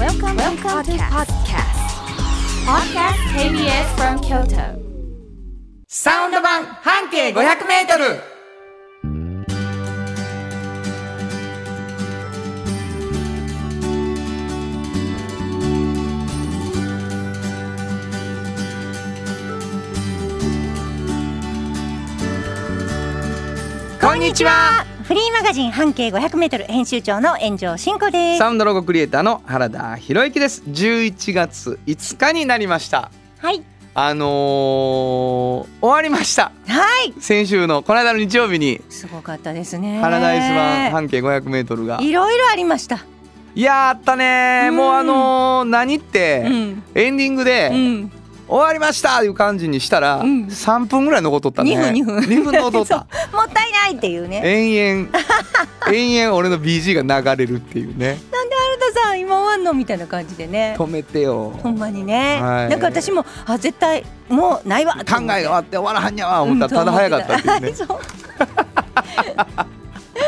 [0.00, 1.76] Welcome, Welcome to podcast.
[2.64, 4.80] Podcast KBS from Kyoto.
[5.88, 7.34] サウンド版半径500
[7.66, 8.22] メートル
[24.00, 28.38] こんにちはフリーマガジン半径500メートル編集長の炎上真子です。
[28.38, 33.64] サウンドロゴクリエイターの原田博之です11月5日になりましたはい。
[33.92, 37.12] あのー終わりましたはい。
[37.20, 39.98] 先週のこの間の日曜日にすごかったですね。
[40.00, 43.04] パラダイス版半径500メートルがいろいろありました。
[43.56, 46.82] いやーあったねもうあのー何って、うん。
[46.94, 48.12] エンディングで、うん。
[48.50, 50.46] 終わりましたいう感じにしたら、うん。
[50.46, 51.76] 3分ぐらい残っとったね。
[51.76, 52.38] 2分2分。
[52.38, 52.96] 2分残っとった。
[53.32, 54.42] もったいないっていうね。
[54.44, 55.18] 延々
[55.94, 58.18] 延々俺の BG が流れるっていうね。
[58.32, 60.74] なんで原田さん今終わんのみたいな感じでね。
[60.76, 61.52] 止めてよ。
[61.62, 62.40] ほんまにね。
[62.42, 62.68] はい。
[62.68, 64.96] なんか私もあ絶対もうないわ。
[65.04, 65.26] と考え。
[65.26, 67.74] が終わって終わらはんやわ思ったらただ早かったっていうね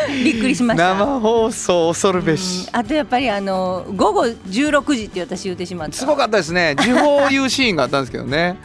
[0.25, 0.95] びっくりしました。
[0.95, 2.39] 生放送恐るべうん。
[2.39, 5.97] しあとやっぱりあの午後16時って私言ってしまった。
[5.97, 6.75] すごかったですね。
[6.77, 8.57] 時報を言うシーンがあったんですけどね。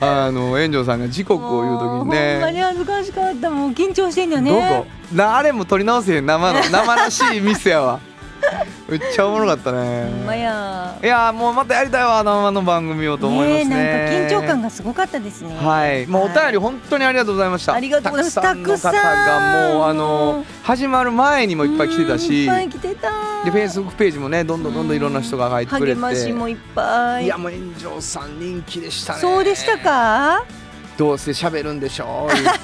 [0.00, 3.50] あの炎上さんが時刻を言う時にもうほんまにね恥ずかしかった。
[3.50, 4.50] もう緊張してんだよね。
[4.50, 4.86] どこ？
[5.12, 6.26] なあれも撮り直せへん。
[6.26, 8.00] 生の生らしいミスやわ
[8.88, 10.10] めっちゃおもろかったね。
[10.40, 10.98] や。
[11.02, 13.64] いやーもうまたやりたいわ生の番組をと思いますね。
[13.64, 15.56] ねえなんか緊張感がすごかったですね。
[15.56, 17.74] はい、もうお便りは本当にありがとうございました。
[17.74, 18.34] ありがとうございます。
[18.34, 23.10] たくさんの方がもうあの始まる前にもいっぱい来てたし、いっぱい来てた。
[23.44, 27.24] でフェイスブックページもねどんどんどんどんいろんな人が入ってくれて、励ましもいっぱい。
[27.24, 29.20] いやもう炎上さん人気でしたね。
[29.20, 29.78] そうでした。
[29.78, 30.44] か？
[30.96, 32.60] どうせ喋るんでしょう言って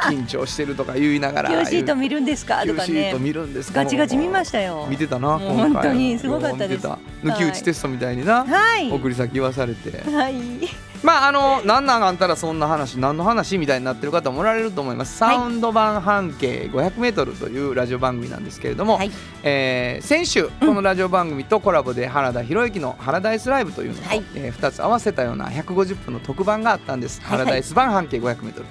[0.08, 1.50] 緊張してるとか言いながら。
[1.50, 2.64] Q シート見るんですか？
[2.64, 3.84] とかね見るんですか？
[3.84, 5.38] ガチガチ見ましたよ見てたな。
[5.38, 6.88] 本当にすごかったです
[7.26, 8.90] 抜き打ちテストみたいにな、はい。
[8.90, 10.08] 送り先言わされて。
[10.10, 10.34] はい。
[11.02, 15.36] まああの何なんあんたらそんな話何の話みたいになってる方もおられると思います、はい。
[15.36, 19.10] サウンド版半径 500m というラジオ番組なんですけれども、はい。
[19.42, 24.22] えー先週このラジオ番組とコラボで原田博之の「ハラダイスライブ」というのを、はい。
[24.34, 27.30] え2つ合わせたような150分の特番があったんです、はい。
[27.30, 28.64] はいハラダイス版半径 500m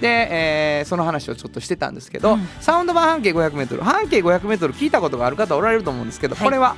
[0.00, 2.48] で、えーその話をちょっとしてたんですけど、うん。
[2.60, 6.44] サウンド版半径 500m 半径 500m 聞いたことがある方おられると思うんですけど、はい。
[6.44, 6.76] これは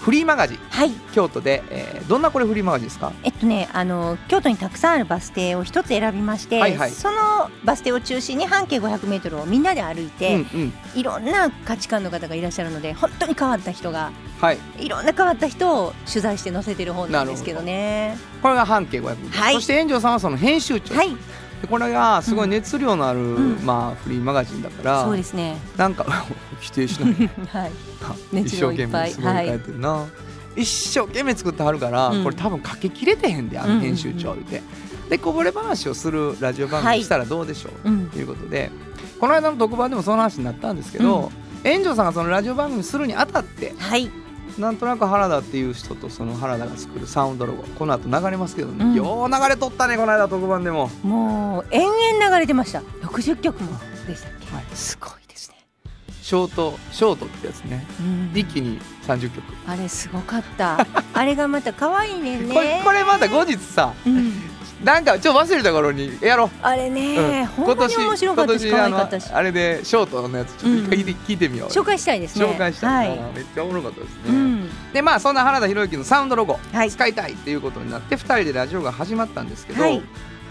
[0.00, 0.58] フリーマガジン。
[0.70, 0.90] はい。
[1.12, 3.12] 京都で、えーどんなこれフリーマガジンですか？
[3.22, 6.90] えっとねあの京都にたくさんあるバス停を一つ選びまして、はいはい。
[6.90, 7.16] その
[7.64, 10.72] バス停を中心に半径500メートルをみんなで歩いて、うんうん。
[10.94, 14.10] いろんな価値観の方がいらっしゃるので本当に変わった人が
[14.40, 14.58] はい。
[14.78, 18.16] いろんな変わった人を取材して載せてる本なんですけどね。
[18.42, 19.54] これが半径 500m、はい。
[19.54, 21.10] そして炎上さんはその編集長、はい、
[21.60, 23.58] でこれがすごい熱量のある、ん。
[23.64, 25.56] まあ、フリーマガジンだから、そうですね。
[25.76, 26.06] なんか
[26.60, 27.30] 否定しない。
[27.52, 27.70] はい。
[28.42, 29.10] 一 生熱量いっぱい。
[29.12, 30.06] 懸命すごい書いてるな、
[30.56, 32.24] 一生懸命作ってはるから、うん。
[32.24, 34.62] これ多分書ききれてへんであの編集長言って、
[35.10, 38.06] でこぼれ話をするラジオ番組したらどうでしょう、うん。
[38.08, 38.70] ということで
[39.18, 41.30] この間の特番でもその話になったんですけど、
[41.62, 44.10] 炎上さんがそのラジオ番組するにあたってはい。
[44.58, 52.80] なんとなく原田っていう人とその原田が作るサウンドロゴこの後流れますけどね、うんよう流れとったねこの間特番でももう延々流れてました。
[53.02, 53.70] 60曲も
[54.06, 54.54] でしたっけ？
[54.54, 55.56] はいすごいですね。
[56.22, 60.86] ショートショートってやつねうん一気に30曲、あれすごかった。
[61.14, 62.54] あれがまた可愛いねんね。
[62.54, 64.29] これこれまた後日さうん。
[64.84, 66.50] なんかちょっと忘れた頃にやろう。
[66.62, 67.64] あれね、うん。
[67.66, 69.30] 本当に面白かったし可愛かったし。
[69.32, 71.68] あれでショートのやつちょっと一回聞いて,、聞いてみよう。
[71.68, 72.46] 紹介したいですね。
[72.46, 73.16] 紹介したい。
[73.16, 73.32] な、はい。
[73.34, 74.70] めっちゃおもろかったですね、うん。
[74.92, 76.90] でまあそんな原田博之のサウンドロゴ、はい。
[76.90, 80.02] 使いたいっていうことになって2人でラジオが始まったんですけど、はい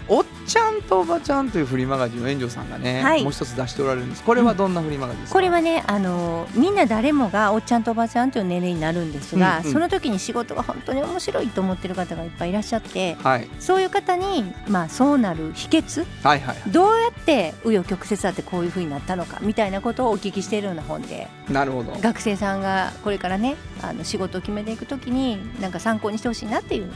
[0.08, 3.22] おっちゃんとおばちゃんというフリーマガジンを炎上さんがね、はい。
[3.22, 4.24] もう一つ出しておられるんです。
[4.24, 9.72] これはどんなフリーマガジンですか、これはねあのみんな誰もがおっちゃんとおばちゃんという年齢になるんですが、うんうん。
[9.72, 21.92] その時に仕事が本当に面白いと思ってる方がいっぱいいらっしゃってはい、そういう方に、まあ、そうなる秘訣はいはいどうやって紆余曲折あってこういう風になったのかみたいなことをお聞きしているような本でなるほど。
[22.00, 26.90] 学生さんがこれからねあの仕事を決めていく時になんか参考にしてほしいなっていう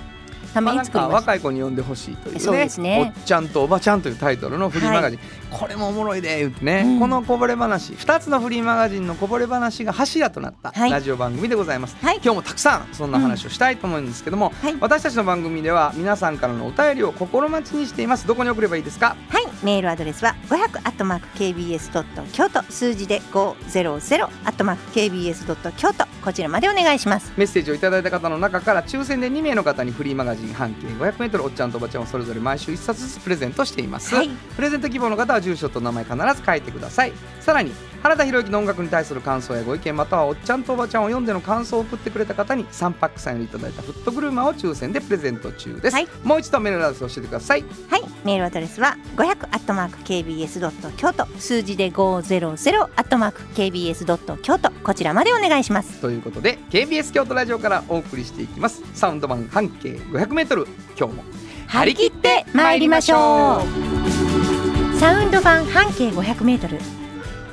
[0.55, 1.17] ために作りました。
[1.17, 2.41] 若い子に読んでほしいというね。
[2.41, 3.13] そうですね。
[3.17, 5.21] おっちゃんとおばちゃんというタイトルのフリーマガジン、
[5.51, 7.01] これもおもろいで言ってね、うん。
[7.01, 7.93] このこぼれ話。
[7.93, 10.91] 2つのフリーマガジンのこぼれ話が柱となったはい。
[10.91, 12.21] ラジオ番組でございます、はい。
[12.23, 14.77] 今日もたくさんそんな話をしたいと思うんですけども、はい。
[14.81, 18.27] 私たちの番組では皆さんからのお便りを心待ちにしています。
[18.27, 19.17] どこに送ればいいですか？
[19.29, 27.33] はい、メールアドレスは500アットマーク KBS ドット京都数字で500アットマーク KBS ドット京都こちらまでお願いします。
[27.37, 34.29] メッセージをいただいた方の中から抽選で2名の方にフリーマガジジン半径 500m おっちゃんとおばちゃんをそれぞれ毎週1冊ずつプレゼントしています、はい。
[34.29, 37.13] プレゼント希望の方は住所と名前必ず書いてください。
[37.41, 46.09] さらに原田博之の音楽に対する感想やご意見またはおっちゃんとおばちゃんを読んでの感想を送ってくれた方に3パックサインをいただいたフットグルーマーを抽選でプレゼント中です、はい。
[46.23, 47.65] もう一度メールアドレスを教えてください。
[47.89, 51.27] はい、メールアドレスは500アットマーク KBS ドット京都。
[51.39, 54.71] 数字で500アットマーク KBS ドット京都。
[54.83, 56.01] こちらまでお願いします。
[56.01, 58.83] ということで KBS 京都ラジオからお送りしていきます。
[58.93, 59.99] サウンド版半径
[60.35, 60.67] 500m
[60.99, 61.25] 今日も
[61.69, 64.99] 張り切って参りましょう。
[64.99, 66.79] サウンド版半径500メートル。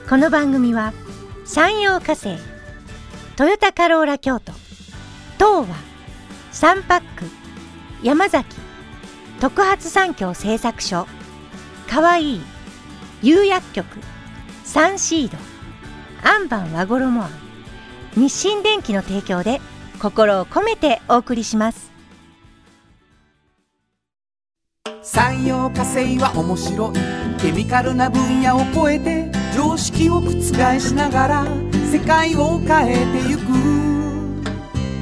[0.10, 0.94] この番組は
[1.46, 2.38] 山陽火星、
[3.36, 4.52] トヨタカローラ京都、
[5.38, 5.76] 東和、
[6.52, 7.26] サンパック、
[8.04, 8.58] 山崎、
[9.40, 11.08] 特発産業製作所、
[11.90, 12.42] かわいい、
[13.22, 13.86] 釉薬局、
[14.64, 15.38] サンシード、
[16.30, 17.32] アンバン和衣あん、
[18.16, 19.62] 日清電機の提供で
[20.02, 21.91] 心を込めてお送りします。
[25.04, 27.22] 産業化成は面白い。
[27.42, 30.32] ケミカルな分野を超えて常識を覆
[30.80, 31.46] しながら
[31.92, 33.50] 世界を変えてゆく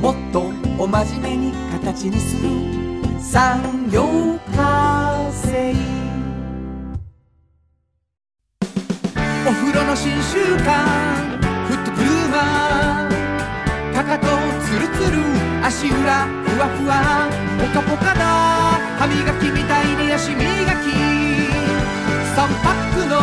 [0.01, 2.49] もっとお真面目に形にする
[3.19, 4.05] 産業
[4.55, 5.73] 化成
[9.45, 11.37] お風呂の新習慣
[11.67, 14.27] フットグルーマーかかと
[14.65, 17.27] ツルツル足裏ふわふわ
[17.59, 18.49] ポカポカだ。
[19.00, 20.46] 歯磨きみたいに足磨き3
[22.62, 23.22] パックのフ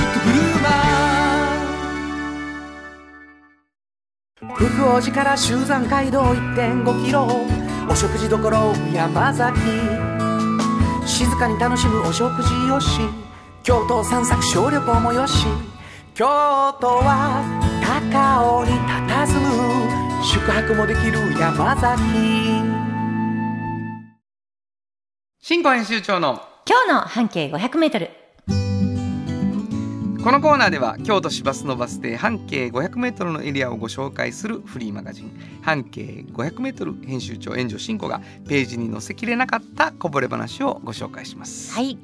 [0.00, 4.54] ットグルーマー。
[4.54, 7.26] 福王寺から集山街道1.5キロ
[7.90, 8.36] お食事処
[8.94, 9.58] 山崎。
[11.04, 13.00] 静かに楽しむお食事よし。
[13.64, 15.48] 京都散策小旅行もよし。
[16.14, 16.24] 京
[16.80, 17.42] 都は
[17.82, 18.78] 高尾に
[19.10, 19.50] 佇む。
[20.24, 22.73] 宿泊もできる山崎。
[25.46, 28.08] 新庫編集長の今日の半径500メートル。
[30.24, 41.74] このコーナーでは京都市バスのバス停半径 500m のエリアをご紹介するフリーマガジン半径 500m 編集長援助進行がページに載せきれなかったこぼれ話をご紹介します。
[41.74, 41.98] はい。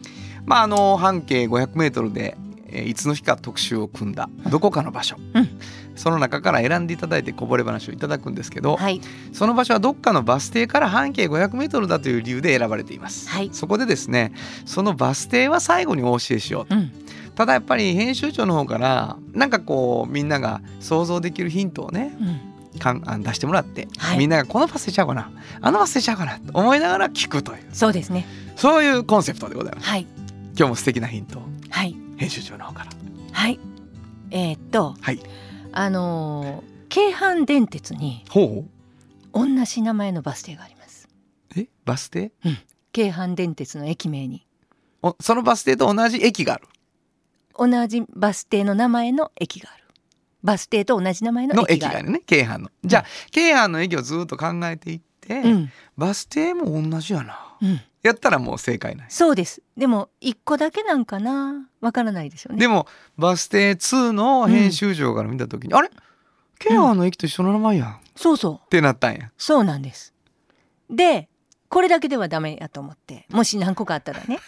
[0.44, 5.58] まああの半径 500m でえーいつの日か特集を組んだどこかの場所、うん
[5.96, 9.00] その中から選んでいただいてこぼれ話をいただくんですけど、はい。
[9.32, 14.32] その場所はどっかのバス停から半径 500m だという理由で選ばれています、はいそこでですね
[14.64, 16.92] そのバス停は最後にお教えしようとうん。
[17.34, 22.78] ただやっぱり編集長の方からなんかこうみんなが想像できるヒントをねうん。
[22.78, 28.26] かんあ出してもらって、はいみんながこのバス停ちゃうかなあのバス停ちゃうかなと思いながら聞くというそうですね。
[28.56, 30.06] そういうコンセプトでございますはい。
[30.56, 31.96] 今日も素敵なヒントをはい。
[32.16, 32.90] 編集長の方から
[33.32, 33.58] はい。
[34.30, 34.94] えーっと。
[35.00, 35.20] はい。
[35.72, 38.64] あのー京阪電鉄にほ
[39.32, 41.08] 同じ名前のバス停があります。
[41.56, 41.68] うえ？
[41.84, 42.32] バス停？
[42.92, 44.44] 京阪電鉄の駅名に
[45.00, 46.66] おそのバス停と同じ駅がある
[47.56, 49.84] 同じバス停の名前の駅がある。
[50.42, 51.98] バス停と同じ名前のの駅がある。
[51.98, 55.72] 駅があるね京阪のじゃあ京阪の駅をずっと考えていって、うん。
[55.96, 57.80] バス停も同じやなうん。
[58.02, 59.62] やったらもう正解ないそうです。
[59.76, 61.68] でも一個だけなんかな？
[61.80, 62.58] わからないですよね。
[62.58, 62.86] でも
[63.18, 65.90] バス停2の編集長から見た時に、あれ？
[66.58, 68.70] 京阪の駅と一緒の名前やん、っそうそう。
[68.70, 70.14] てなったんやそうなんです。
[70.90, 71.28] で、
[71.68, 74.40] これだけではダメやと思って、もし何個かあったらね、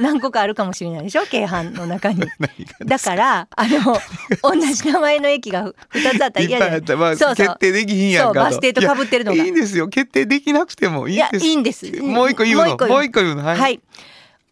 [0.00, 2.22] 何個かあるかもしれないでしょ、京阪の中に。
[2.84, 3.96] だから、あの、
[4.42, 7.46] 同じ名前の駅が2つあったら嫌じゃないそうそう。
[7.46, 8.34] 決定できひんやんかと。
[8.34, 9.36] そうバス停と被ってるのが。
[9.36, 9.88] いやいいんですよ。
[9.88, 11.46] 決定できなくてもいいんです。
[11.46, 11.86] いいんです。
[12.02, 12.76] もう一個言うの？
[12.88, 13.34] もう一個言う。
[13.34, 13.44] の？
[13.44, 13.80] はい、はい。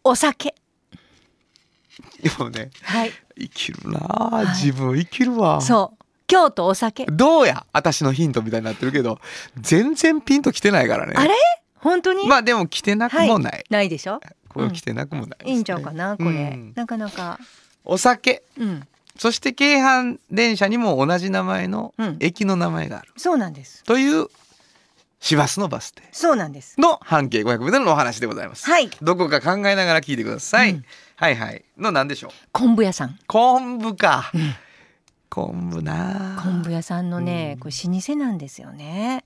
[0.04, 0.54] お酒。
[2.22, 3.12] でもねはい。
[3.38, 4.46] 生きるなあ、はい。
[4.48, 5.60] 自分生きるわ。
[5.60, 6.04] そう。
[6.26, 7.06] 京都お酒。
[7.06, 7.64] どうや？
[7.72, 9.18] 私のヒントみたいになってるけど
[9.58, 11.14] 全然ピンときてないからね。
[11.16, 11.34] あれ？
[11.76, 12.26] 本当に？
[12.26, 14.20] まあでも来てなくもない、ないでしょ？
[14.58, 16.30] これ来てなくもないね、いいんちゃうかな、これ。
[16.30, 17.38] うんなかなか。
[17.84, 18.86] お酒うん。
[19.18, 23.82] そして京阪電車にも同じ名前のうん駅の名前があるそうなんです。
[23.84, 24.26] という
[25.20, 26.80] 市バスのバス停そうなんです。
[26.80, 28.88] の半径 500m のお話でございます、はい。
[29.02, 30.84] どこか考えながら聞いてください、うん
[31.16, 32.30] はいはいの何でしょう？
[32.52, 33.18] 昆布屋さん。
[33.26, 34.54] 昆布か、うん
[35.30, 39.24] 昆布なあ昆布屋さんのね、うんこれ老舗なんですよね。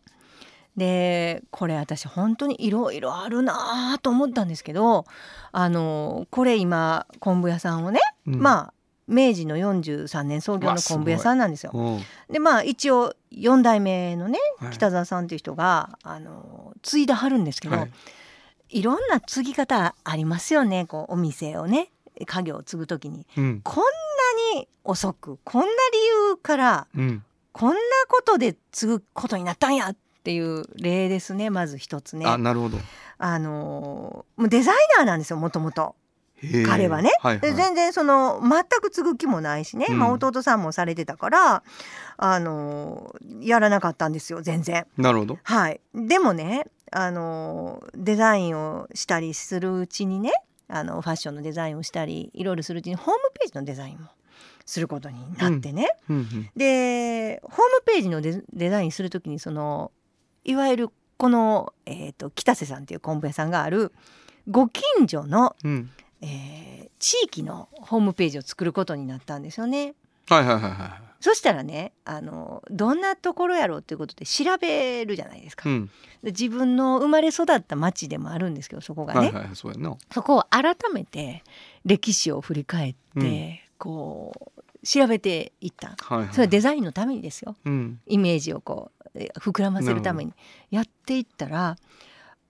[0.76, 5.04] でこれ私本当にいろいろあるなと思ったんですけど
[5.52, 8.40] あのこれ今昆布屋さんをね、うん。
[8.40, 8.74] まあ
[9.08, 11.72] 明治の43年創業の昆布屋さんなんですよ。
[11.74, 12.00] うん。
[12.30, 14.70] でまあ一応4代目のねはい。
[14.72, 17.90] 北沢さんっていう人があの継いではるんですけど、はい。
[18.70, 21.90] い、ろんな継ぎ方ありますよねこうお店をね
[22.24, 23.26] 家業を継ぐ時に。
[23.36, 23.60] うん。
[23.62, 23.84] こん
[24.54, 25.72] なに遅くこんな理
[26.30, 27.24] 由からうん。
[27.52, 32.26] こんなことで継ぐことになったんやっっていう例ですねまず一つね。
[32.26, 32.78] あなるほど。
[33.18, 35.96] あのーもうデザイナーなんですよもともと
[36.64, 37.40] 彼はね、はいはい。
[37.40, 39.98] で全然その全く継ぐ気もないしね、うん。
[39.98, 41.62] まあ、弟さんもされてたから、
[42.16, 44.86] あのーやらなかったんですよ全然。
[44.96, 45.38] なるほど。
[45.42, 50.32] はい、でもね、あのーデザインをしたりするうちにね
[50.68, 54.08] あのファッションのデザインをしたりいろいろするうちにホームページのデザインも
[54.64, 56.16] することになってね、うん。
[56.16, 59.92] うんでホームページのデデザインする時にその
[60.44, 63.92] いわゆるこの、えー、と北瀬さんっていう昆布屋さんがある
[64.50, 65.90] ご近所の、うん。
[66.20, 66.72] えー
[67.02, 69.94] 地域のホームページを作ることになったんですよね。
[70.28, 75.68] はいはいはいはそしたらねあのどんなところやろうっていうことで調べるじゃないですか。
[75.68, 75.86] いうん。
[76.22, 79.68] で自分の生まれ育った町でもあるんですけどそこがね、はいはいはいそ
[80.12, 81.42] そこを改めて
[81.84, 83.58] 歴史を振り返って、うん。
[83.78, 85.96] こう調べていった。
[85.98, 87.56] はいはいそれはデザインのためにですよ。
[87.64, 88.00] うん。
[88.06, 90.32] イメージをこうえ膨らませるために
[90.70, 91.76] やっていったら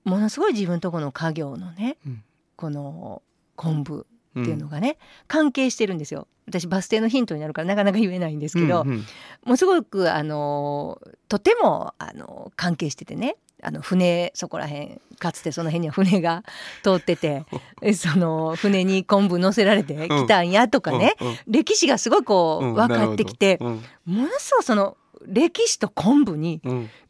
[0.04, 2.22] ものすごい自分とこの家業のね、うん。
[2.56, 3.22] この
[3.56, 4.04] 昆布っ
[4.40, 4.96] っていうのがね、
[5.28, 6.26] 関係してるんですよ。
[6.46, 9.04] 私バス停のヒントになるからなかなか言えないんですけど、うんうん。
[9.44, 16.42] もうすごくあのとてもあの関係しててねあの船そこら辺かつてその辺には船が
[16.82, 17.44] 通ってて
[17.80, 21.36] えその船に昆布乗せられてきたんやとかね、うんうん。
[21.46, 22.74] 歴史がすごいこううん。
[22.74, 23.70] 分かってきて、も
[24.06, 26.60] のすごいその歴史と昆布に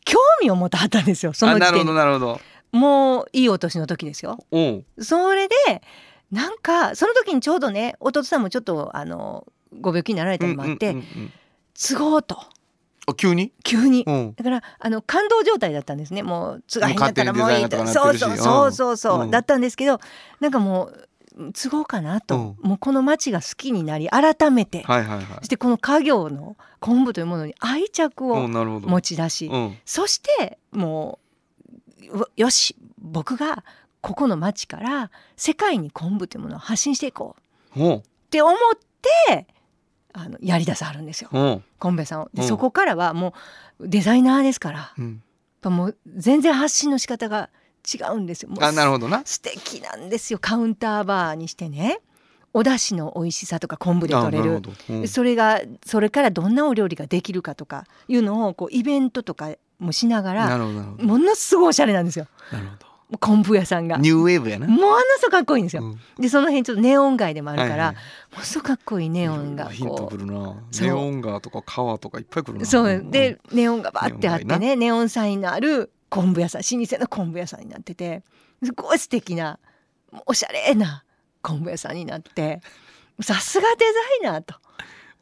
[0.04, 2.40] 興味を持ったはったんですよそのあなるほ時点なるほど。
[2.73, 4.38] もういいお年の時ですよ。
[4.99, 5.54] それで
[6.31, 9.47] なんかその時にちょうどね弟さんもちょっとあの
[9.81, 10.97] ご病気になられたりもあって、
[11.75, 12.38] 都合と。
[13.07, 13.52] あ急に？
[13.64, 14.04] 急に。
[14.07, 14.11] う。
[14.11, 16.23] んだからあの感動状態だったんですね。
[16.23, 17.87] もうつがへんだったらもういいと。
[17.87, 19.31] そうそうそうそうそう、うん。
[19.31, 20.00] だったんですけど
[20.40, 21.09] なんかもう
[21.54, 25.26] 都合かなと、もうこの町が好きになり改めて、はいはいはい。
[25.38, 29.76] そしてこの家業の昆布というものに愛着を持ち出し、うん。
[29.84, 31.18] そしても
[32.10, 33.64] ううよし僕が
[34.00, 37.36] ここの町から世界に昆布というものを発信していこ
[37.76, 37.94] う。
[37.94, 38.56] って思っ
[39.26, 39.46] て
[40.12, 41.30] あのやりださはるんですよ。
[41.78, 42.30] 昆布屋さんを。
[42.34, 42.48] でうん。
[42.48, 43.34] そこからはも
[43.78, 44.94] うデザイナーですから。
[44.98, 45.22] うん。
[45.62, 47.62] ぱもう全然発信の仕方が違
[48.12, 48.48] うんですよ。
[48.48, 49.22] もうあなるほどな。
[49.24, 50.38] 素敵なんですよ。
[50.40, 52.00] カウンターバーにしてね。
[52.54, 54.60] お出汁の美味しさとか昆布で取れる。
[54.90, 55.00] うん。
[55.00, 61.04] でそれがそれからどんなお料理ができるかとかいうのをこうイベントとかもしながならるほどなるほど。
[61.04, 62.26] ものすごいおしゃれなんですよ。
[62.52, 62.92] なるほど。
[63.20, 63.98] 昆布屋さんが。
[63.98, 64.66] ニューウェーブやな。
[64.66, 65.82] ものすごくかっこいいんですよ。
[65.82, 65.98] うん。
[66.18, 67.94] でその辺ちょっとネオン街でもあるから、はいはい。
[68.34, 70.62] ものすごくかっこいいネオンがヒントるな。
[70.80, 72.66] ネオン川とか川とかいっぱい来るうな。
[72.66, 73.06] そう。
[73.10, 78.23] でネオンがバーってあってねネオンサインのある昆布屋さん老舗の昆布屋さんになってて
[78.62, 79.59] すごい素敵な
[80.26, 81.04] おしゃれな
[81.40, 82.61] 昆布屋さんになって
[83.23, 83.87] さすがデ
[84.21, 84.54] ザイナーと。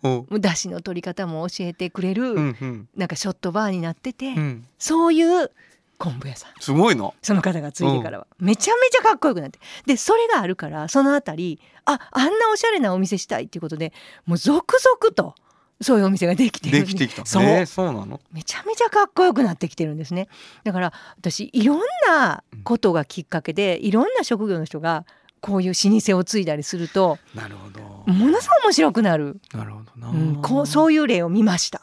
[0.02, 0.08] お。
[0.08, 2.88] うもう出汁の取り方も教えてくれる、うんうん。
[2.96, 4.66] なんかショットバーになってて、うん。
[4.78, 5.50] そういう
[5.98, 6.52] 昆布屋さん。
[6.60, 8.26] すごいなその方がついてからは。
[8.38, 9.60] めちゃめちゃかっこよくなって。
[9.86, 13.92] でそれがあるからそのあたりああんなおしゃれなお店したいっていうことで
[14.24, 15.34] もう続々と
[15.82, 16.84] そういうお店ができてで。
[16.84, 17.24] きてきた。
[17.24, 18.20] そう、えーそうなの？
[18.32, 20.28] めちゃめちゃかっこよくなってきてるんですね。
[20.64, 25.06] だから私いろんなことがきっかけでいろんな職業の人が
[25.40, 27.80] こういう老舗を継いだりするとなるほど。
[28.12, 30.08] ものすごい面白くなる、なるほどな。
[30.10, 31.80] うん、こうそういう例を見ました。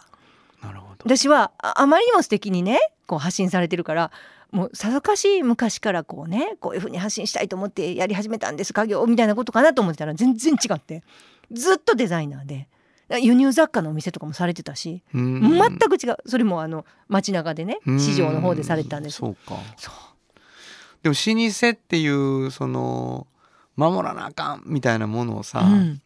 [0.61, 0.95] なるほど。
[1.03, 4.11] 私はああまりにも素敵にねこう発信されてるから
[4.51, 11.03] もうさぞかし昔からこうねこういうふうに発信したいと思ってやり始めたんです家業みたいなことかなと思ってたら全然違って。
[11.51, 12.67] ずっとデザイナーで
[13.09, 15.41] 輸入雑貨のお店とかもされてたしうん。
[15.41, 16.17] 全く違う。
[16.25, 19.17] それもあの街中でね市場の方でされてたんです。
[19.17, 19.57] そうか。
[19.77, 19.93] そう。
[21.03, 23.27] でも老舗っていうその
[23.75, 26.01] 守らなあかんみたいなものをさ、うん。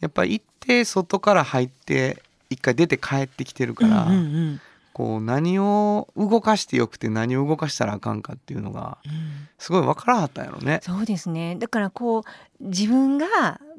[0.00, 4.18] やっぱり一定外から入って一回出て帰ってきてるから、うんうんう
[4.52, 4.60] ん
[4.94, 9.48] こう何を動かしてよくて何を動かしたらあかんかっていうのがうん。
[9.58, 10.80] すごい分からはったんやろね。
[10.82, 11.56] そうですね。
[11.56, 12.24] だからこう
[12.60, 13.26] 自分が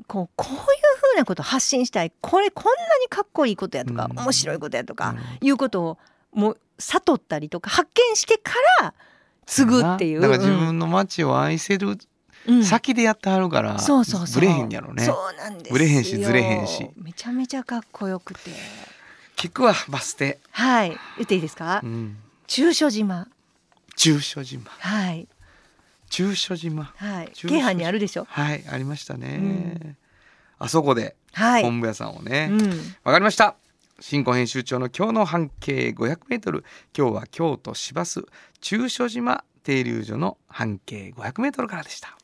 [0.07, 2.11] こうこういうふうなことを発信したい。
[2.21, 4.19] これこんなにかっこいいことやとか、うん。
[4.19, 5.97] 面白いことやとか、いうことを
[6.33, 8.93] もう悟ったりとか発見してから
[9.45, 10.21] 継ぐっていう。
[10.21, 11.97] だから自分の街を愛せる
[12.47, 12.63] うん。
[12.65, 14.41] 先でやってはるから、そうそうそう。
[14.41, 15.03] ブレへんやろね。
[15.03, 15.73] そうなんですよ。
[15.73, 16.89] ブレへんしずれへんし。
[16.97, 18.51] めちゃめちゃかっこよくて
[19.45, 20.39] 聞くわバス停。
[20.49, 22.17] はい言っていいですか、うん。
[22.47, 23.27] 中所島
[23.95, 24.71] 中所島。
[24.71, 25.27] はい
[26.09, 26.91] 中所島。
[26.95, 28.25] はい京阪にあるでしょ？
[28.27, 29.37] はいありましたね。
[29.39, 29.97] うん
[30.57, 32.49] あそこではい、昆布屋さんをね。
[32.51, 32.69] うん
[33.03, 33.55] わかりました。
[33.99, 36.65] 新庫編集長の今日の半径500メートル。
[36.97, 38.25] 今日は京都市バス
[38.61, 42.17] 中所島停留所の半径500メートルからでした。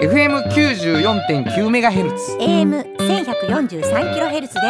[0.00, 2.36] FM 94.9メガヘルツ。
[2.38, 4.60] AM 1143キロヘルツで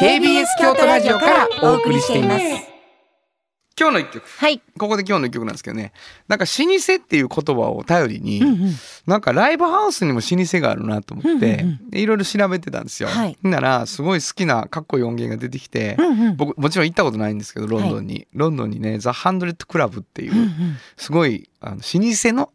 [0.00, 2.44] KBS 京都ラジオからお送りしています
[3.78, 4.60] 今日の一曲はい。
[4.76, 5.92] ここで今日の一曲なんですけどね
[6.26, 8.72] なんか老舗っていう言葉を頼りに、うんうん。
[9.06, 13.08] なんかライブハウスにも老舗があるなと思って、うんうんでいろいろ調べてたんですよ。
[13.08, 16.36] はいならすごい好きなかっこいい音源が出てきて、うんうん。
[16.36, 20.50] 僕もちろん行ったことないんですけどロンドンに、ロンドンにねザ・ハンドレッド・クラブっていう、うんうん。
[20.96, 22.50] すごいあの老舗の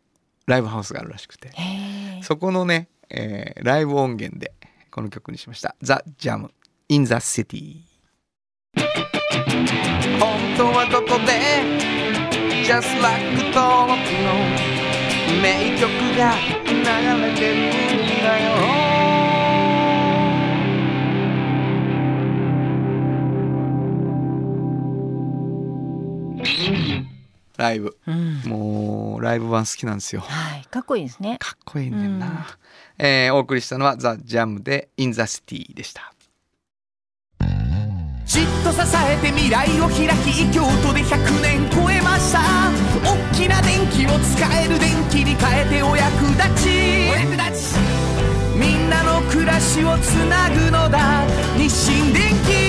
[0.47, 2.08] ライブハウスがあるらしくて、へえ。
[2.23, 4.53] そこのね、えーライブ音源で
[4.91, 6.51] この曲にしました「ザ・ジャム・
[6.87, 7.75] イン・ザ・シティ」
[10.19, 11.33] 本当はここで
[12.65, 13.23] ？Just like
[13.53, 14.33] 登録の
[15.41, 16.33] 名曲が
[16.65, 16.73] 流
[17.25, 18.88] れてるんだよ。
[27.59, 27.97] ライブ。
[28.07, 28.41] うん。
[28.45, 30.21] もうライブ版好きなんですよ。
[30.21, 30.65] はい。
[30.67, 31.37] かっこいいですね。
[31.39, 32.57] かっこいいねんな、
[32.97, 36.13] えーお送りしたのはザ・ジャムで In the City でした。
[38.25, 42.39] じっと支えて未来を開き京都で100年超えました。
[43.03, 46.69] 大きな電気を使える電気に変えてお役立ち。
[47.11, 47.79] お役立ち。
[48.55, 51.25] みんなの暮らしをつなぐのだ。
[51.57, 52.68] 日清電気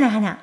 [0.00, 0.38] 小さな花。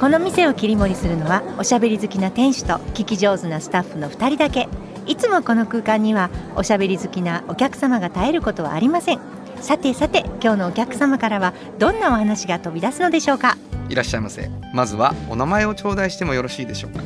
[0.00, 4.68] この店を切り盛りするのはおしゃべり好きな店主と聞き上手なスタッフの2人だけ。
[5.06, 9.20] いつもこの空間にはおしゃべり好きなお客様が絶えることはありません。
[9.60, 13.58] さてさて今日のお客様からはどんなお話が飛び出すのでしょうか？
[13.90, 14.48] いらっしゃいませ。
[14.72, 17.02] まずはお名前を頂戴してもよろしいでしょうか？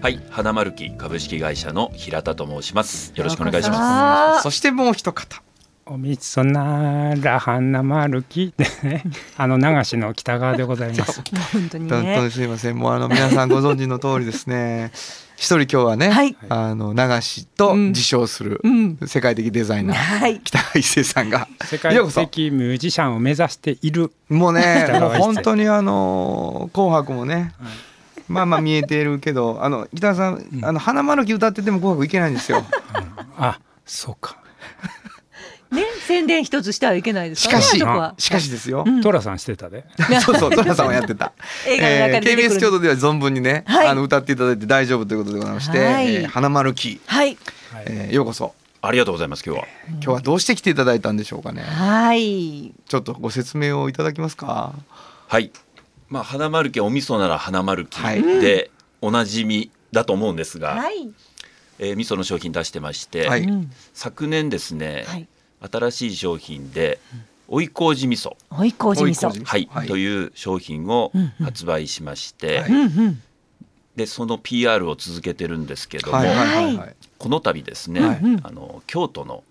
[0.00, 3.12] はい、花丸木株式会社の平田と申します。
[3.16, 5.42] よろしくお願いしまあーそしてもう一方
[5.84, 9.02] おみそなら花丸きでね、
[9.36, 11.22] あの流しの北側でございます。
[11.52, 12.78] 本当に本当ねにすいません。
[12.78, 14.92] もうあの皆さんご存知の通りですね。
[15.36, 16.36] 一人今日はね、はい。
[16.48, 18.98] あの流しと自称するうん。
[19.06, 20.40] 世界的デザイナー、はい。
[20.44, 21.48] 北川一生さんが。
[21.64, 22.20] 世界ようこそ。
[22.20, 24.12] 的ミュージシャンを目指している。
[24.28, 27.54] もうねもう本当にあの「紅白」もね、
[28.28, 32.64] まあまあ見えてるけどあの北川さん、あの花丸木歌ってても「紅白」いけないんですよ。
[33.36, 34.36] あ、そうか。
[36.02, 37.78] ね宣伝一つしてはいけないですしかし。
[37.78, 39.84] からねあそこはしかしですよ、トラさんしてたで。
[40.24, 41.32] そうそうトラさんはやってた。
[41.66, 42.56] 映画の中で出てくる。
[42.56, 43.86] KBS 京都では存分にね、はい。
[43.88, 46.14] あの歌っていただいて大丈夫ということでございまして、はい。
[46.14, 47.36] えー花丸木、はい。
[47.86, 48.54] えーようこそ。
[48.58, 48.62] す。
[48.84, 49.44] ありがとうございます。
[49.46, 49.66] 今日は。
[49.90, 51.62] 今日はどうして来ていただいたんでしょうかね。
[51.62, 52.72] はい。
[52.88, 54.72] ちょっとご説明をいただけますか？
[55.28, 55.50] はい。
[56.08, 58.22] まあ花丸木お味噌なら花丸木はい。
[58.22, 61.10] でおなじみだと思うんですが、はい。
[61.78, 63.42] えー味噌の商品出してまして、はい。
[63.42, 63.70] うん。
[63.94, 65.28] 昨年ですね、はい
[65.70, 66.98] 新しい商品で
[67.48, 69.28] 追い麹味噌、追い麹味噌。
[69.28, 69.88] 追い麹はい、はい。
[69.88, 72.80] という商品をうんうん発売しまして、はいうん。
[72.80, 73.22] うん
[73.94, 76.28] でその PR を続けてるんですけども、はい。
[76.28, 76.64] はい。
[76.64, 76.76] はい。
[76.78, 76.96] はい。
[77.18, 78.20] この度ですね、はい。
[78.42, 79.44] あの京都の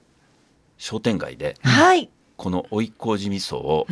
[0.80, 2.10] 商店街ではい。
[2.38, 3.86] この追い麹味噌を、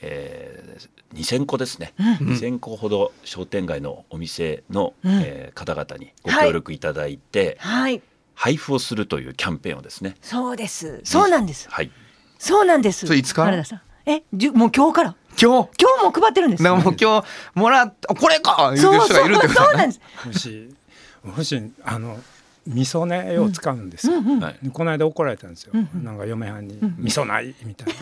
[0.00, 5.20] えー2,000個ですね、2,000個ほど商店街のお店の、うん。
[5.22, 8.00] えー方々にご協力いただいて、はい
[8.40, 10.16] 配布をするというキャンペーンをですね。
[10.22, 11.02] そうです。
[11.04, 11.68] そうなんです。
[11.68, 11.90] はい。
[12.38, 13.06] そうなんです。
[13.06, 13.50] それいつから？
[13.50, 13.80] 原田さん。
[14.06, 15.14] えじゅもう今日から？
[15.40, 15.68] 今日？
[15.78, 17.24] 今日も配ってるんですもう今日
[17.54, 18.72] もらっこれか！
[18.74, 19.08] 言うてそう。
[19.08, 19.66] そうる人がいるってことだね。
[19.66, 20.00] そうなんです。
[20.26, 20.74] もし、
[21.22, 22.18] もし、あの。
[22.66, 24.64] 味噌ねを使うんですよ、はい。
[24.66, 25.72] でこの間怒られたんですよ、
[26.02, 27.94] なんか嫁はんに「味噌ない」みたい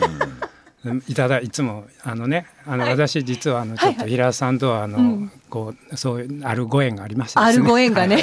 [0.83, 7.55] な、でいただいつもあのねあの、私実はあのちょっと平田さんとはあの、こうそういうあるご縁がありましてですね。
[7.55, 8.21] あるご縁がね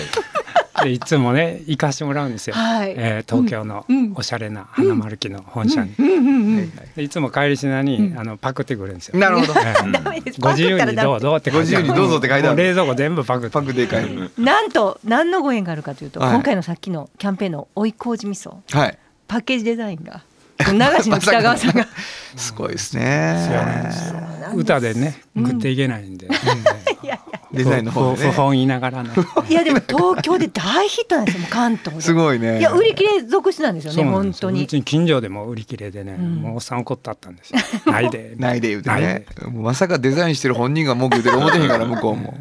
[0.83, 2.95] でいつもね行かしてもらうんですよ、はい。
[2.97, 4.13] えー東京のうん。
[4.15, 5.93] おしゃれな花丸木の本社に、
[6.97, 7.09] い。
[7.09, 9.19] つも帰りしなに、あのパクってくるんですよ。
[9.19, 9.53] なるほど。
[9.61, 9.93] えー。
[10.05, 10.41] ダメです。
[10.41, 11.87] ご自由にどうぞって書いてある。
[11.87, 12.57] ご自由にどうぞって書いてある。
[12.57, 13.53] 冷蔵庫全部パクって。
[13.53, 16.31] パクでかいなんと何のご縁があるかというと、はい。
[16.35, 18.57] 今回のさっきのキャンペーンの追い麹味噌。
[18.71, 18.99] はい。
[19.29, 20.23] パッケージデザインが
[20.59, 21.87] 流しの北川さんが。
[22.37, 23.83] すごいですね。
[23.85, 24.37] ですよ。
[24.55, 26.77] 歌でね食っていけないんで、いやいや
[27.57, 28.31] デザインの方でね。
[28.31, 29.11] 不不本言いながらね。
[29.49, 32.01] いやでも東京で大ヒットなんですよもう関東で。
[32.03, 32.59] すごいね。
[32.61, 34.67] いや売り切れ続出なんですよね本当に。
[34.67, 36.37] ちに近所でも売り切れでね、ん。
[36.37, 37.59] もうおっさん怒ったったんですよ。
[37.91, 38.35] ないで。
[38.37, 42.35] ないで言うてないねもうまさかデザインしてる本人が文句言うてる思ってへんから向こうも。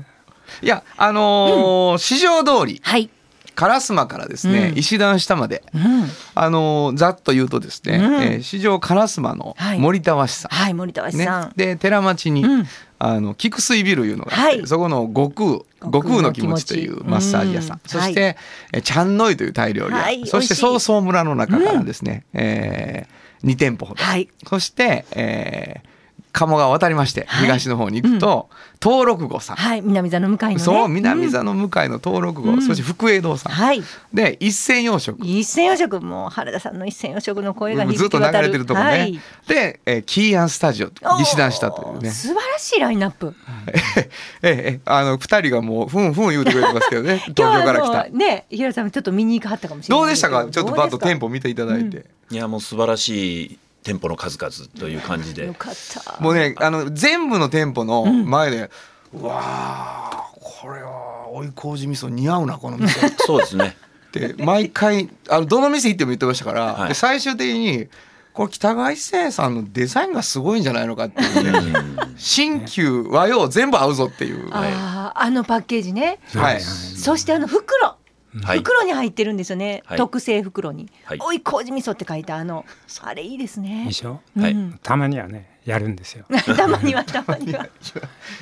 [0.62, 2.80] いやあのー市場通り。
[2.84, 3.10] はい
[3.56, 4.78] 烏丸からですね、うん。
[4.78, 6.08] 石段下までうん。
[6.36, 8.14] あのーざっと言うとですね、うん。
[8.22, 9.80] えー市場烏丸のはい。
[9.80, 12.68] 森田和紙さん、はい森田和紙ねさん、で寺町に、うん。
[12.98, 14.68] あの菊水ビルいうのがあって、はい。
[14.68, 15.50] そこの悟空
[15.92, 17.82] 悟空の気持ちというマッサージ屋さん、うん。
[17.86, 18.38] そして、
[18.74, 20.56] えちゃんのいというタイ料理屋、はいそして美味しい。
[20.56, 24.30] 曹操村の中からですね、えー、2店舗ほど、はい。
[24.48, 25.95] そして、えー
[26.36, 27.46] 鴨川渡りましてはい。
[27.46, 28.50] 東の方に行くと、
[28.82, 29.82] 登録号さん、はい。
[29.82, 30.64] 南座の向かいのね。
[30.64, 32.62] そう南座の向かいの登録号、うん。
[32.62, 33.82] そして福栄堂さん、はい。
[34.14, 39.20] で一銭洋食一銭洋食もう原田さんの一銭洋食の声が響ずっと流れてるとこね、はい。
[39.48, 42.10] で、えーキーアンスタジオ西段下というね。
[42.12, 43.34] 素晴らしいラインナップ。
[43.68, 47.20] ええええあの二人がもうふんふん言うてくれてますけどね。
[47.36, 48.08] 東京から来た。
[48.10, 50.08] ね平田さんもちょっと見に行かはったかもしれないど。
[50.08, 50.46] うでしたか？
[50.52, 55.46] ちょっとバッと店舗舗見ていただいて、いやもう素晴らしい店舗の数々という感じで。
[55.46, 56.20] よかった。
[56.20, 58.72] もうねあの全部の店舗の前で、
[59.14, 63.08] うわあこれは追い麹味噌似合うなこの店。
[63.08, 63.78] っ そうですね。
[64.12, 66.90] て毎回あのどの店行っても言ってましたから、はい。
[66.90, 67.88] で最終的に
[68.34, 71.80] これ北川一生さんのデザインがすごいんじゃないのかっていうね。
[72.18, 76.20] 新旧和洋全部合うぞっていう、はあーあのパッケージね。
[76.56, 77.98] い、そしてあの袋
[78.44, 78.58] はい。
[78.60, 79.98] 袋に入ってるんですよね、はい。
[79.98, 80.90] 特製袋に。
[81.06, 82.66] はい「おい麹味噌」って書いたあの。
[83.02, 83.86] あれいいですね。
[83.88, 84.22] でしょ？
[84.38, 84.52] はい。
[84.52, 86.26] うんたまにはねやるんですよ。
[86.56, 87.66] たまにはたまには。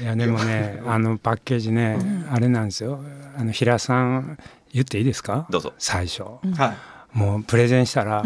[0.01, 1.97] いやでもね あのパッケージね、
[2.31, 2.99] あれなんですよ。
[3.37, 4.37] あの平さん
[4.73, 5.45] 言っていいですか？
[5.49, 5.73] どうぞ。
[5.77, 6.75] 最初、は
[7.15, 7.17] い。
[7.17, 8.23] もうプレゼンしたら、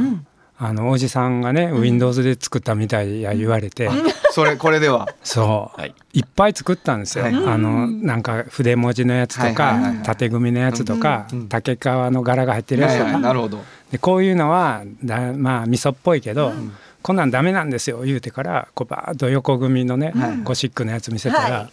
[0.60, 3.89] あのおじさんがね、Windows で作ったみたいや言われて、
[4.32, 5.08] それこれでは。
[5.24, 5.93] そう、はい。
[6.13, 7.36] い、っぱい作ったんですよ、はい。
[7.36, 10.04] あのなんか筆文字のやつとか、はいはいはいはい。
[10.04, 13.60] 縦組みのやつとか、竹皮の柄が入ってるやつとか、はいはいなるほど。
[13.91, 16.54] でこういうのはだまあ味噌っぽいけど、
[17.04, 21.70] こんなんダメなんですよ言うてからこうバーッと横組みのね、ゴシックのやつ見せたら、、は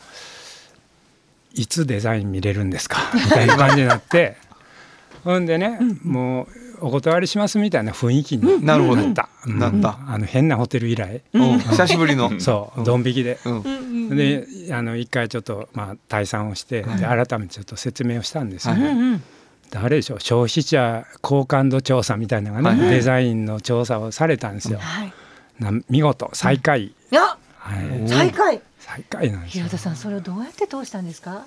[1.54, 1.66] い。
[1.66, 2.98] つデザイン見れるんですか？
[3.14, 4.36] みたいな感じになって。
[5.24, 6.48] ほんでね、もう
[6.84, 9.58] お断りしますみたいな雰囲気になるほどなった、うん。
[9.58, 9.98] なった。
[10.06, 11.58] あの変なホテル以来、うん。
[11.58, 12.32] 久しぶりの。
[12.40, 12.84] そう。
[12.84, 13.38] ドン引きで。
[13.44, 14.16] うん。
[14.16, 19.22] であの一回ちょっとまあ退散をして、で改めてちょっと説明をしたんですよ、はいうんうん
[19.70, 25.12] であれでしょ消費者好感度調査みたいなのがね、はいデザインの調査をされたんですよ、はい。
[25.58, 28.60] な見事最下位、あはい、最下位。
[28.78, 29.64] 最下位なんですよ。
[29.64, 31.46] 平田さんそれをどうやって通したんですか？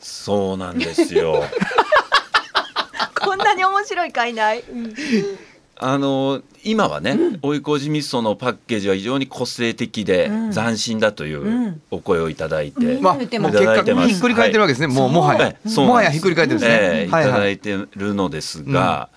[0.00, 1.44] そうなんですよ
[3.20, 4.94] こんなに面白い会ない、うん。
[5.76, 10.52] あの今はね、追い麹味噌のパッケージは非常に個性的でうん。
[10.52, 13.54] 斬新だというお声をいただいて、うんまあ、言うてます。
[13.54, 14.08] もう結いただいてます。
[14.08, 17.32] 果ひっくり返ってるわけですね、もうもはや、もはやひっくり返ってるんですね、ええいはいはい。
[17.32, 19.08] ただいてるのですが、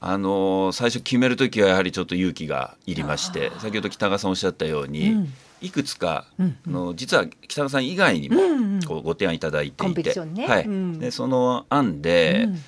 [0.00, 5.32] あの最初決める時はやはりちょっと勇気がいりまして先ほど北川さんおっしゃったように、うん。
[5.62, 6.56] いくつか、うん。
[6.66, 8.82] あの実は北川さん以外にもうんうん。
[8.82, 10.46] こうご提案いただいてコンペいて、ティションね。
[10.46, 10.64] はい。
[10.64, 10.98] うん。
[10.98, 12.62] でその案で、うん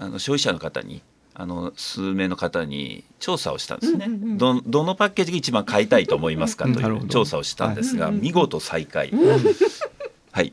[0.00, 1.02] あの消費者の方に
[1.34, 4.38] あの数名の方に調査をしたんですね、うんうんうん。
[4.38, 8.16] どどのパッケージが一番買いたいと思いますかという調査をしたんですが、はい。
[8.16, 9.12] 見事最下位、
[10.32, 10.52] はい。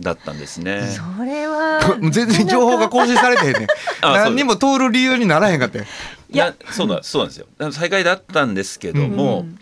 [0.00, 0.82] だったんですね。
[0.88, 1.80] それは
[2.10, 3.66] 全然情報が更新されてへんね
[4.00, 5.84] あ何にも通る理由にならへんかって。
[6.30, 7.46] いやそうだそうなんですよ。
[7.70, 9.58] 最下位だったんですけども、うん。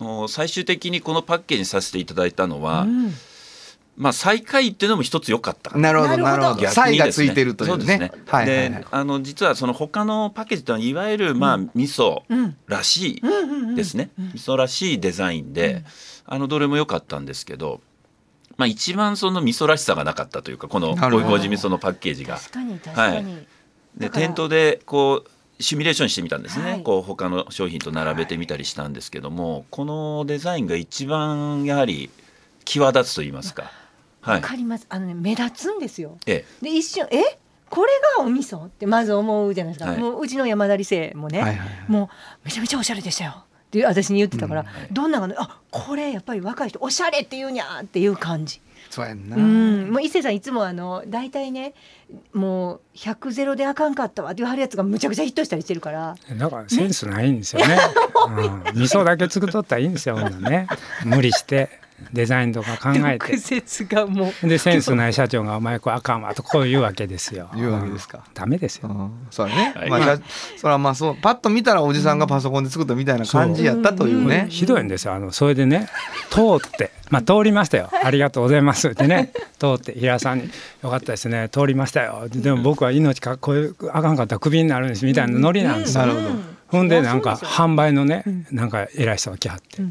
[0.00, 3.14] あの最終的にこのパッケージにさせていただいたのは、うん
[3.96, 5.70] まあ最下位っていうのも一つ良かった。
[5.70, 6.54] かなるほどななるほど。
[6.54, 6.68] るほど。
[6.70, 7.72] 差異がついてるというね。
[7.72, 8.12] そうですね。
[8.26, 8.70] はいはいはい。
[8.70, 13.30] で、あの実はその他のパッケージというのはいわゆるまあ味噌うんらしいうん。
[13.30, 14.10] うんうんですね。
[14.16, 15.84] 味噌らしいデザインで、
[16.26, 17.80] あのどれも良かったんですけど、
[18.56, 21.34] まあ一番その味噌らしさがなかったというかこのなるほど。
[21.34, 22.36] 追い麹味噌のパッケージが。
[22.36, 23.46] 確かに確かに、
[23.96, 25.30] で店頭でこう
[25.62, 26.82] シミュレーションしてみたんですね、はい。
[26.82, 32.10] こう他の商品と並べてみたりしたんですけども、このデザインが一番やはり
[32.64, 33.72] 際立つと言いますか、はい
[34.24, 34.86] わかります。
[34.88, 36.18] あのね目立つんですよ。
[36.26, 37.22] ええ、で一瞬え？
[37.70, 38.66] これがお味噌？
[38.66, 40.00] ってまず思うじゃないですか、はい。
[40.00, 41.68] もううちの山田理生もね、はいはいはい。
[41.88, 42.08] もう
[42.44, 43.32] めちゃめちゃおしゃれでしたよ。
[43.32, 48.60] って私に言ってたから、どんながねあこれやっぱり若い人おしゃれって言うにゃーっていう感じ。
[48.90, 49.90] そうやんな、うん。
[49.90, 51.74] もう伊勢さんいつもあの大体ね
[52.32, 56.14] もう100ゼロであかんかったわって言われるやつがむちゃくちゃヒットしたりしてるから。
[56.38, 57.76] だからセンスないんですよね、
[58.28, 60.68] うん、味噌だけ作っとったらいいんですよほんならね。
[61.04, 61.70] 無理して
[62.12, 63.32] デザインとか考えて。
[63.32, 64.48] 毒舌がもう。
[64.48, 67.48] でセンスない社長が「お前これあかんわ」とこう言うわけですよ。
[67.54, 68.24] 言うわけですか。
[68.34, 68.88] ダメですよ。
[68.88, 69.10] うん。
[69.30, 69.90] そうだね、はい。
[69.90, 70.18] まあ、
[70.56, 75.14] それはまあそうパッと見たらおじさんがパソコンで作ったみたいな感じやったというね、ひどいんですよ。
[75.14, 75.88] あのそれでね
[76.30, 76.90] 通って。
[77.10, 77.90] まあ通りましたよ。
[78.02, 79.32] ありがとうございますってね。
[79.58, 79.92] 通って。
[79.92, 80.50] 平井さんに
[80.82, 81.48] 「よかったですね。
[81.48, 86.06] 通りましたよ」でも僕は命かこういうあかんかったらクビになるんですみたいなノリなんですよ。
[86.06, 86.54] なるほど。
[86.68, 89.82] ほんでなんか販売のねなんか偉い人が来はって。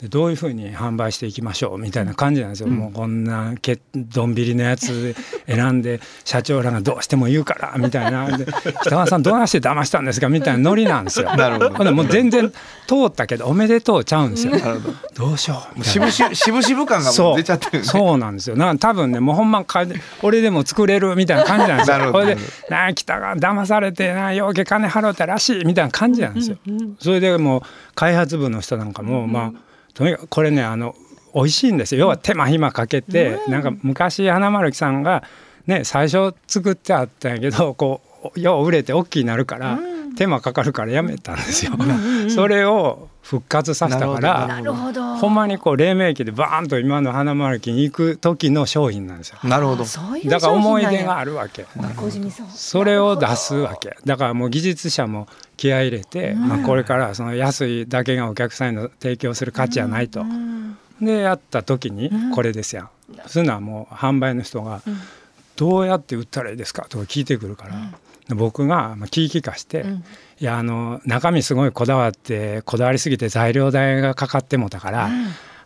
[0.00, 5.14] でどういうふうに販売していきましょうみたいな感じなんですよ、もうこんなけどんびりのやつ
[5.46, 8.46] 選んで社長らがどうしても言うからみたいなで
[8.80, 11.26] 北川さんどうして騙したんですかみたいなノリなんですよ。
[11.36, 12.50] なるほどほんでもう全然
[12.86, 14.54] 通ったけどおめでとうちゃうんですよ。
[15.14, 18.56] どどうしようみたいな渋々渋々感がもう出ちゃってるよねそうなんですよ。
[18.56, 19.84] なんか多分ねもうほんまか
[20.22, 22.10] 俺でも作れるみたいな感じなんですよ。
[22.10, 22.38] これで
[22.70, 26.56] なあ北が騙されてなようけ金払ったらしいみたいな感じなんですよ。
[26.98, 27.62] それでもう
[27.94, 29.69] 開発部の人なんかも、まあ
[30.00, 30.96] とにかくこれねあの
[31.34, 32.00] 美味しいんですよ。
[32.00, 35.24] 要は手間暇かけて、なんか昔花丸木さんが
[35.66, 38.00] ね最初作ってあったんやけどこ
[38.34, 39.78] うよう売れて大きいになるから、
[40.20, 41.72] 手間かかるからやめたんですよ。
[42.28, 44.46] それを復活させたから。
[44.46, 49.38] ななるほんまにこう黎明期でバーンと今の花丸木に行く時の商品なんですよ。
[49.44, 51.64] なるほどそういうだから思い出あがあるわけ。
[51.96, 53.96] 小島さんそれを出すわけ。
[54.04, 60.22] だからもう技術者も気合い入れて、まあこれからはその安いだけがお客さんへの提供する価値はないと。
[61.00, 62.90] でやった時にこれですやん。
[63.26, 64.82] そういうのはもう販売の人が
[65.56, 67.74] どうやって売ったらいいですかとか聞いてくるから。
[68.30, 69.84] で僕がまあ聞き聞かして、
[70.40, 75.10] いやあの中身すごいこだわってこだわりすぎて材料代がかかってもたから、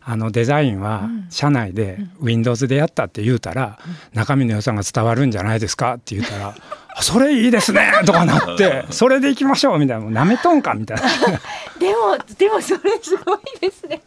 [0.06, 3.78] あのデザインは社内で Windows でやったって言うたら、
[4.12, 5.94] 中身の良さが伝わるんじゃないですか？
[5.94, 6.54] って言ったら
[6.96, 7.92] 「あそれいいですね!
[8.06, 11.02] 」とかなって「それでいきましょう」みたいな「もうなめとんか」みたいな。
[11.78, 14.00] でもでもそれすごいですね。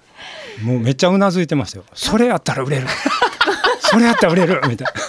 [0.63, 2.88] もうめっちゃうなずいてましたよ「それやったら売れる。
[3.80, 5.02] それやったら売れる」みたいな。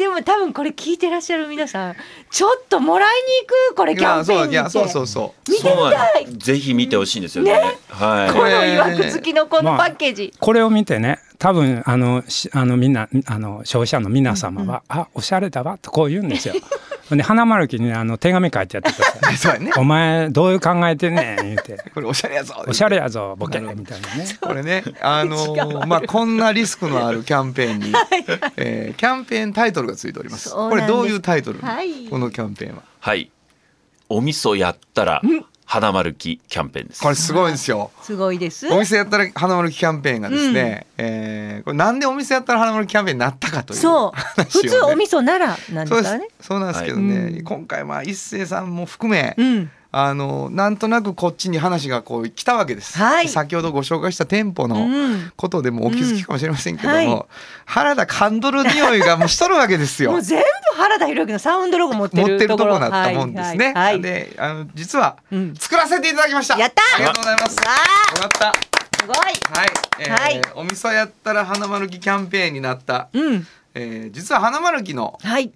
[0.00, 1.96] でも多分これ聞いてらっしゃる皆さん
[2.30, 3.76] ちょっともらいに行く？
[3.76, 4.54] これいキャンペーン見て。
[4.56, 5.50] やそういやそうそうそう。
[5.50, 7.76] 見てみそうたいぜひ見てほしいんですよね。
[7.88, 8.32] はい。
[8.32, 16.54] このいわくつきのこのパッケージ、これを見てね多分あのしあのみんなあの消費者の皆様は「あおしゃれだわ」とこう言うんですよ。
[17.16, 19.36] で花丸木にあの手紙書いてやってください。
[19.38, 19.72] そうやね。
[19.76, 21.78] お前どういう考えてんねん 言うて。
[21.94, 23.60] これおしゃれやぞおしゃれやぞボケ。
[23.60, 24.26] みたいなね。
[24.40, 27.92] これねあのーまあこんなリスクのあるキャンペーンに、
[28.56, 30.50] えーキャンペーンタイトルがついております。
[30.50, 32.06] これどういうタイトル、はい。
[32.08, 32.82] このキャンペーンは。
[33.00, 33.30] はい。
[34.08, 35.22] お味噌やったら
[35.70, 37.00] 花丸木キャンペーンです。
[37.00, 37.92] これすごいですよ。
[38.02, 38.66] すごいです。
[38.72, 44.10] お店やったら花丸木キャンペーンがですね、えーこれなんでお店やったら花丸木キャンペーンになったかというそう。
[44.18, 44.68] 話をね。
[44.68, 46.02] 普通お味噌ならなんでそうです。
[46.02, 47.42] すからねそうなんですけどね、はい。
[47.44, 49.70] 今回まあ一斉さんも含め、うん。
[49.92, 53.28] あのなんとなくこっちに話がこう来たわけです、はい。
[53.28, 55.32] 先ほどご紹介した店舗うのん。
[55.36, 57.06] ことでもお気づきかもしれませんけども、うん。
[57.10, 57.26] はい。
[57.66, 60.10] 原田カンドル匂いがもうしとるわけですよ。
[60.12, 60.44] もう全部
[60.80, 62.70] 原田裕之のサウンドロゴ持ってるところ。
[62.74, 65.54] ろだったもんですね、はいであの実はうん。
[65.54, 67.56] 作らせていただきました、やったありがとうございます。
[67.58, 68.48] わよかった。
[68.48, 68.52] あ
[69.00, 69.16] すごい。
[69.16, 69.34] はい、
[70.00, 70.42] えーはい。
[70.54, 73.46] お味噌やったら花丸木キャンペーンになった、うん。
[73.74, 75.52] えー実は花丸木のはい。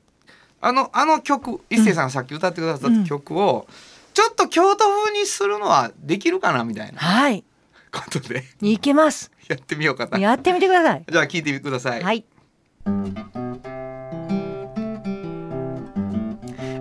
[0.61, 3.67] あのあの曲一星さんがさっき歌ってくださった曲を、
[4.15, 6.99] ちょっと京都風にするのはできるかなみたいな。
[6.99, 7.45] はい。
[7.93, 8.45] ことで。
[8.63, 9.31] いけます。
[9.49, 10.19] やってみようかな。
[10.19, 11.05] やってみてください。
[11.07, 12.03] じゃあ聞いてみてください。
[12.03, 12.25] はい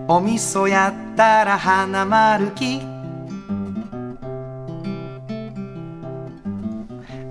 [0.05, 2.81] お味噌やったら花丸き。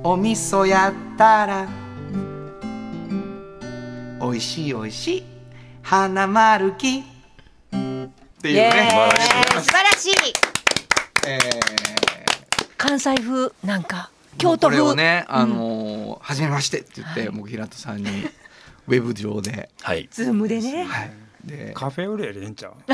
[0.03, 1.69] お味噌やったら
[4.19, 5.25] おいしいおいしい
[5.83, 7.01] 花丸き。
[7.01, 7.03] っ
[8.41, 8.89] ていうね。
[9.61, 10.13] 素晴らしい。
[11.27, 11.39] え
[12.79, 14.81] 関西風なんかー京都風。
[14.81, 18.09] これをね、あのー初めましてって言って、もう平田さんに
[18.87, 20.09] ウェブ上で、はい。
[20.11, 20.85] ズームでね。
[20.85, 21.11] はい、
[21.45, 22.73] で、カフェオレでいいんちゃう？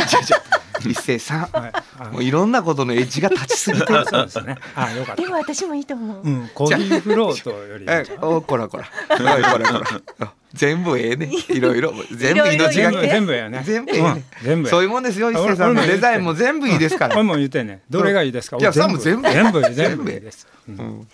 [0.88, 1.72] 一星さん、はい。
[1.98, 4.04] あ もういろんなことのエッジが立ちすぎてる。
[4.06, 4.56] そうですね。
[4.74, 5.28] あ、よかったで。
[5.28, 8.18] も私もいいと思ううん、コーヒーフロートよりいいんえちゃう？
[8.36, 13.08] おこらこら、こらこら、全部ええね、いろいろ、全部命が全部け。
[13.08, 13.62] 全部やね。
[13.66, 14.70] 全部ええねうん全部や。
[14.70, 17.14] そういうもんですよ、一星さんのデザインも全部いいですから。
[17.14, 17.82] これも言ってね。
[17.90, 18.56] どれがいいですか？
[18.56, 20.46] いや俺多分全部全部全全部部いいです。
[20.68, 21.08] うんうん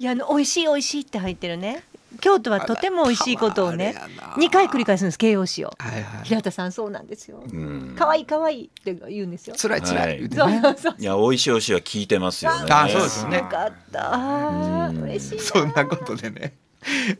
[0.00, 1.82] いやあの美味しい美味しいって入ってるね
[2.20, 4.28] 京都はとても美味しいことをねあらあれやな。
[4.34, 5.74] 2回繰り返すんです形容詞を。
[5.78, 6.24] はいはい。
[6.24, 7.42] 平田さんそうなんですよ。
[7.44, 7.94] うん。
[7.96, 9.56] 可愛い可愛いって言うんですよ。
[9.56, 9.82] つらい。
[9.82, 10.18] つらい。
[10.18, 10.36] 言うて
[10.80, 10.94] そう。
[10.98, 12.72] いや、美味しい美味しいは聞いてますよね。
[12.72, 13.38] あそうですね。
[13.38, 15.42] よかった嬉しいな。
[15.42, 16.54] そんなことでね、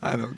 [0.01, 0.31] あの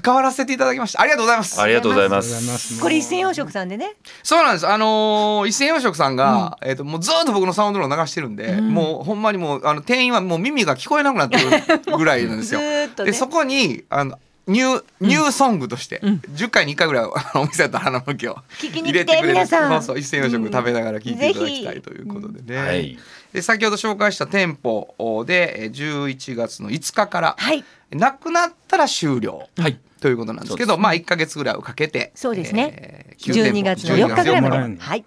[0.00, 1.02] 関わらせていただきました。
[1.02, 1.60] ありがとうございます。
[1.60, 2.58] ありがとうございます。
[2.76, 2.80] す。
[2.80, 3.94] これ一銭洋食さんでね。
[4.22, 4.66] そうなんです。
[4.66, 12.60] あのー一銭洋食さんが、えっ、ともうずっと僕のサウンドロー流してるんで、もうほんまにもうあの店員はもう耳が聞こえなくなってるぐらいなんですよ。
[12.62, 13.10] ずーっとね。
[13.10, 19.70] でそこにあのニューニューソングとして、10回に1回ぐらいあのお店だった花巻を聞きに来て入れてくれる皆さん。
[19.70, 22.98] そうそう一銭洋食食べながら聞いていただきたいということでね、はい
[23.32, 27.64] で先ほど紹介した店舗でえー11月の5日から、はい。
[27.90, 29.78] なくなったら終了、はい。
[30.00, 32.72] ということなんですけどまあ1か月ぐらいをかけてそうですね。
[32.76, 34.76] えー旧店舗12月の4日ぐらいまで。
[34.78, 35.04] はい。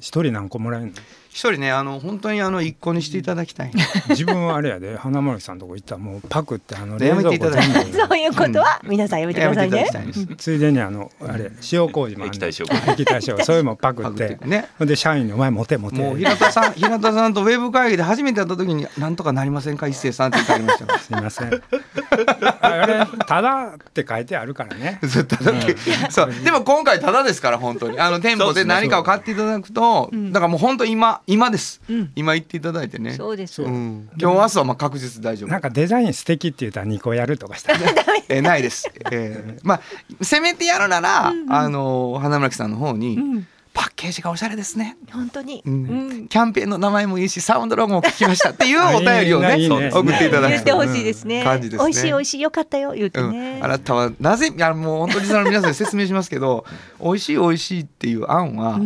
[0.00, 0.92] 一人何個もらえんの？
[1.40, 3.72] 一人ねあの本当にあの一個にしていただきたい。
[4.10, 7.98] 自分はあれやで花丸さんとこ行ったらもうパクってあのやめていただきたい全部。
[7.98, 8.78] そういうことは？
[8.84, 9.84] 皆さんやめてくださいね。
[9.84, 10.36] ていただきたいです。
[10.36, 12.92] ついでにあのあれ塩麹も液体塩麹。
[12.92, 13.36] 液体塩。
[13.36, 19.88] 麹それもパクっパクっててねで社員に「お前持て持て」もう平田さん平田さんとウェブ会議で初めて会った時に「なんとかなりませんか？
[19.88, 21.62] 一斉さん」って言ってありましたからすいません
[22.60, 24.98] あれ「ただ」って書いてあるからね。
[25.02, 25.76] ずっとだって、
[26.10, 26.32] そう。
[26.44, 27.98] でも今回ただですから本当に。
[27.98, 31.80] あの店舗で何かを買っていただくと、だからもう本当今今です、
[32.14, 33.14] 今言っていただいてね。
[33.14, 35.50] そうですうん、今日明日はまあ確実大丈夫。
[35.50, 37.78] なんかデザイン素敵って言ったら2個やるとかしたら。
[38.28, 39.80] えーないです、えーまあ
[40.22, 43.44] せめてやるなら、あの花村木さんの方に、
[43.80, 45.62] パッケージがおしゃれですね、本当に。
[45.64, 45.72] うん。
[45.72, 46.28] うん。
[46.28, 50.50] キャンペーンの名前もいいしサウンドロゴも聞きましたっていうお便りをねいいね送っていただく。
[50.50, 51.42] 言ってほしいですね。
[51.42, 51.86] 感じですね。
[51.86, 56.66] 美味しい美味しいよかったよ言ってうねん、あなたはなぜいやもう本当にその皆さんに説明しますけど
[57.02, 58.78] 美味しい美味しいっていう案は、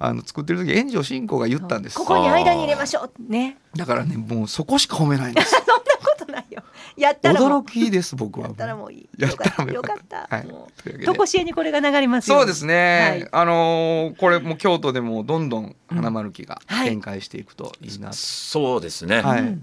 [0.00, 1.96] あの作ってる時炎上進行が言ったんです。
[1.96, 3.58] ここに間に入れましょうね。
[3.76, 5.50] だからねもうそこしか褒めないんです。
[5.50, 5.74] そんな
[6.22, 6.62] ことないよ。
[6.96, 7.60] やったらもう。
[7.62, 8.46] 驚きです僕は。
[8.46, 9.08] やったらもういい。
[9.18, 10.28] やったらもうよかった。
[10.28, 11.04] はい。
[11.04, 12.38] とこしえにこれが流れますよ。
[12.38, 13.28] そうですね、はい。
[13.32, 16.88] あのーこれもう京都でもどんどん花丸木がはい。
[16.88, 19.58] 展開していくといいなと、そうですね、はい、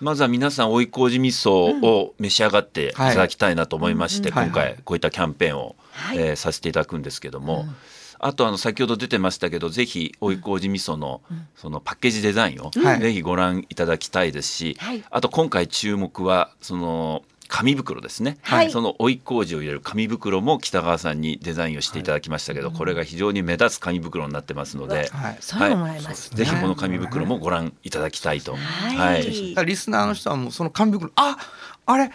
[0.00, 1.50] まずは皆さん追い麹味噌
[1.84, 2.92] を召し上がってい。
[2.92, 4.34] ただきたいなと思いまして、うん。
[4.34, 6.18] 今回こういったキャンペーンを、はい。
[6.18, 7.66] えーさせていただくんですけども、
[8.20, 11.22] あとあの先ほど出てましたけどぜひ追い麹味噌の
[11.56, 13.00] そのパッケージデザインをはい。
[13.00, 15.02] ぜひご覧いただきたいですし、はい。
[15.10, 18.70] あと今回注目はその紙袋ですね、はい。
[18.70, 25.36] その追い麹を入れる紙袋も北川さんにデザインをしていただきましたけど、これが非常に目立つ紙袋になってますので、はい。
[25.40, 28.54] それももらえますぜひこの紙袋もご覧いただきたいと。
[28.54, 29.24] はい。
[29.66, 31.36] リスナーの人はもうその紙袋あ
[31.86, 32.12] あれ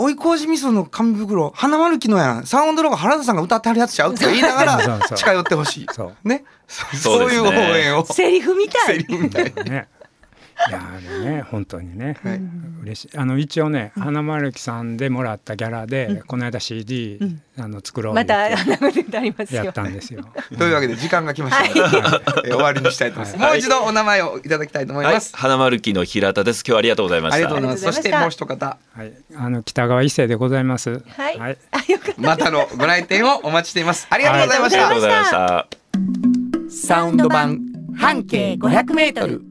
[0.00, 2.46] 追い麹味噌の紙袋花丸木のやん。
[2.46, 4.14] サウンドロゴ原田さんが歌ってはるやつちゃう？
[4.14, 5.86] って言いながら近寄ってほしい。
[6.22, 6.44] ね。
[6.68, 8.04] そういう応援を。
[8.06, 8.96] セリフみたい。
[8.96, 9.52] セリフみたい。
[9.64, 9.88] ね
[10.66, 12.40] いやあれね本当にね、はい。
[12.82, 13.16] 嬉しい。
[13.16, 17.18] あの一応ね、花丸木さんでもらったギャラで、この間 CD、
[17.56, 19.64] あの作ろうまた言って流れてありますよ。
[19.64, 20.24] やったんですよ。
[20.58, 21.98] というわけで時間が来ましたので、
[22.48, 25.14] えー終わりにしたいと思います、もう一度お名前をいただきたいと思いはい。
[25.14, 26.64] ます、、花丸木の平田です。
[26.66, 27.36] 今日はありがとうございました。
[27.36, 28.78] ありがとうございますそしてもう一方。
[28.94, 30.90] はい、あの北川一生でございます。
[30.90, 32.20] はい、はい、あよかった。
[32.20, 34.08] またのご来店をお待ちしています。
[34.10, 35.66] ありがとうございました、ありがとうございました。
[36.70, 37.60] サウンド版
[37.96, 39.42] 半径500メートル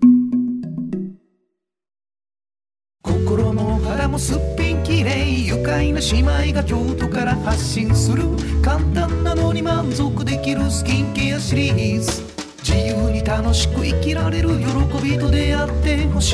[4.17, 8.23] もすっぴんきれい愉快な姉妹が京都から発信する
[8.63, 12.23] 簡単なのに満足できるスキンケアシリーズ。
[12.63, 14.65] 自由に楽しく生きられる喜
[15.03, 16.33] びと出会ってほし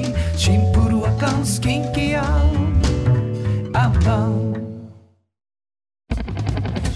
[0.00, 0.04] い。
[0.36, 2.24] シンプルアカンスキンケア。
[3.74, 4.54] アンパン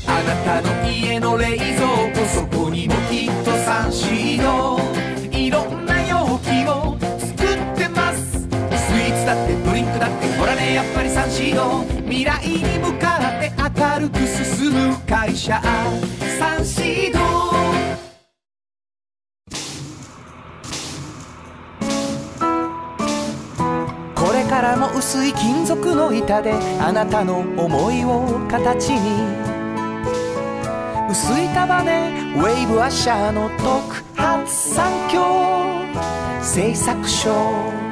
[0.07, 2.45] あなたの家の冷蔵庫。
[10.76, 15.58] やっぱりサンシード未来に向かって明るく進む会社。
[16.38, 17.18] サンシード
[24.14, 29.24] これからも薄い金属の板であなたの思いを形に。
[31.10, 35.24] 薄い束ねウェーブアッシャーの特発産業
[36.42, 37.86] 製作所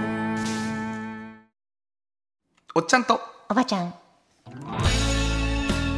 [2.76, 3.20] おっちゃんと。
[3.48, 3.94] おばちゃん。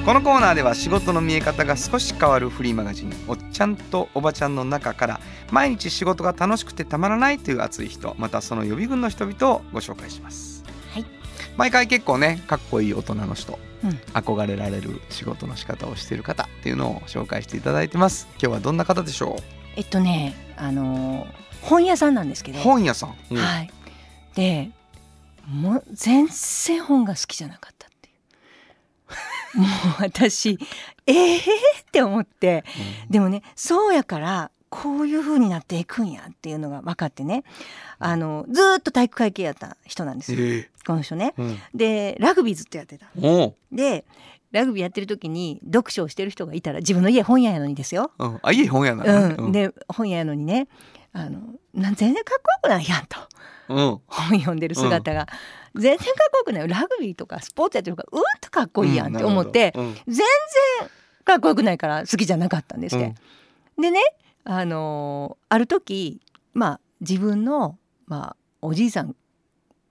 [0.04, 11.06] このコーナーでは仕事の見え方が少し変わるフリーマガジン「おっちゃんとおばちゃん」の中から毎日仕事が楽しくてたまらないという熱い人またその予備軍の人々をご紹介します、はい。
[11.56, 13.90] 毎回結構ねかっこいい大人の人、うん。
[14.12, 18.28] 憧れられる仕事の仕方をしている方っていうのを紹介していただいてます。
[18.32, 19.38] 今日はどんな方でしょ
[19.76, 22.60] えっとねあのー本屋さんなんですけうど。
[22.60, 23.38] 本屋さん、うん。
[23.38, 23.70] はい。
[24.34, 24.70] で
[25.46, 28.12] もう全然本が好きじゃなかったってい
[29.54, 29.58] う。
[29.60, 29.68] もう
[30.02, 30.58] 私
[31.06, 31.44] ええー、っ
[31.90, 32.64] て思って。
[33.08, 37.44] でもねそうやからこういう風になっていくんやっていうのが分かってね。
[37.98, 41.34] あのずーっと体育会系やった人なんですよ、えこの人ね。
[41.38, 41.58] えうん。
[41.74, 43.06] でラグビーずっとやってた。
[43.72, 44.04] で
[44.52, 48.10] ラグビーやってる時に読書をしてる人がいたら自分の家本屋やのにですよ。
[48.18, 50.68] うん、あ家本屋なの、うん、で本屋やのにね
[51.16, 51.40] あの
[51.72, 53.18] なん全然かっこよくないやんと。
[53.68, 55.26] うん、うん本読んでる姿が、
[55.74, 56.68] 全然かっこよくない。
[56.68, 59.94] ラグビーとかスポーツやってるからうんとかっこいいやんって思って、うん。
[60.06, 60.24] 全然
[61.24, 63.14] かっこよくないから好きじゃなかったんですって。
[63.78, 64.00] でね
[64.44, 66.20] あのーある時
[66.54, 69.16] まあ自分の、まあ、おじいさん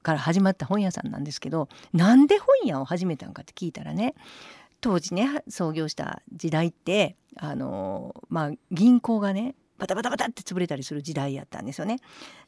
[0.02, 4.16] から始まった本屋さんなんですけどなんで本屋を始めたんかって聞いたらね
[4.82, 12.00] 当時ね創業した時代ってあのーまあ銀行がねバタバタバタって潰れたりする時代やったんですよね。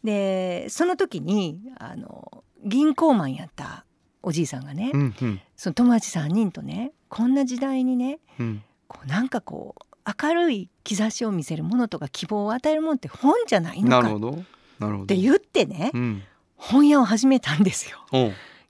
[0.03, 3.86] でその時にあの銀行マンやった
[4.23, 5.41] おじいさんがね、うんうん。
[5.55, 8.63] その友達3人とねこんな時代にねうん。
[8.88, 9.84] こうなんかこう
[10.23, 14.32] 明るい兆しを見せるものとか希望を与えるものって本じゃないのかっなるほど。
[14.80, 15.05] なるほど。
[15.07, 16.23] て言ってねうん。
[16.55, 17.99] 本屋を始めたんですよ。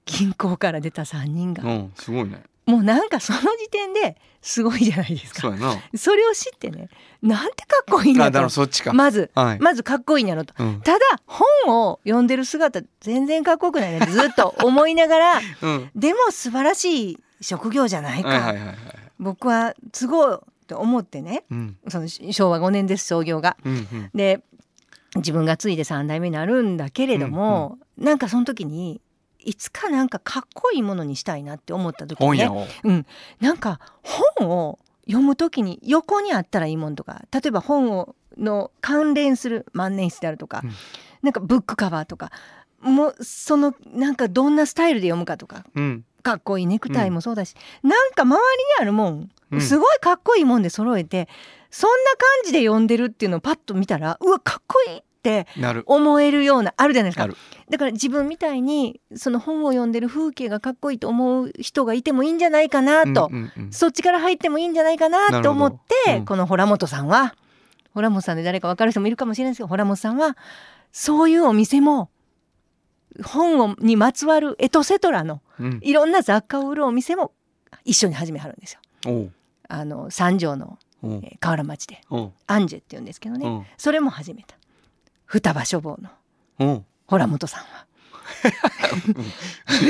[0.05, 1.64] 銀行から出た3人が。
[1.64, 5.53] うんすごいねもうなんかその時点ですごいじゃないですか。
[5.95, 6.89] それを知ってね
[7.22, 10.53] なんてかっこいいんあだとそっちか、まずはい、まずかっこいいんやろと。
[10.59, 10.82] うん。
[10.82, 11.47] ただ本
[11.89, 15.91] を読んでる姿全然かっこよくないなってずっと思いながら うん。
[15.95, 18.76] でも素晴らしい職業じゃないか、はいはいはいはい。
[19.18, 21.45] 僕は都合と思ってね。
[21.49, 21.78] うん。
[21.88, 23.55] その昭和5年です創業が。
[23.63, 24.09] うんうん。
[24.13, 24.41] で
[25.15, 29.01] 自分が継いで3代目になるんだけれども、なんかその時に
[29.48, 32.68] いつかなんかかっこいいものにしたいなって思った時にね。
[32.84, 33.06] うん、
[33.39, 33.80] なんか
[34.38, 40.72] 本を読む時に横にあったらいいもんとか例えば本をの関連する万年筆であるとか、うん。
[41.24, 42.32] なんかブックカバーとか
[42.82, 46.04] もうそのなんかどんなスタイルで読むかとかうん。
[46.24, 49.62] かっこいいネクタイもそうだし、なんか周りにあるもんうん。
[49.62, 51.30] すごいかっこいいもんで揃えて、
[51.72, 55.84] そんな感じで読んでるっていうのをパッと見たらうわかっこいいってなる。
[55.86, 57.28] 思えるようなあるじゃないですか。
[57.70, 63.72] だから自分みたいにその本を読んでる風景がかっこいいと思う人がいてもいいんじゃないかなと、うんうんうん。
[63.72, 66.26] そっちから入ってもいいんじゃないかなと思って、うん。
[66.26, 67.36] このホラモトさんは
[67.93, 70.38] ホラモトさんで誰か分かる人もいるかもしれないですけどホラモトさんは
[70.91, 72.09] そういうお店も
[73.24, 75.80] 本をにまつわるエトセトラのうん。
[75.82, 77.32] いろんな雑貨を売るお店も
[77.84, 79.30] 一緒に始めはるんですよ。
[79.68, 80.78] あの三条の、
[81.39, 82.01] 河原町で。
[82.47, 84.55] アンジェって言うんですけどね、それも始めた
[85.28, 86.00] 双葉書房
[86.58, 86.84] の。
[87.06, 87.86] ホラモトさんは。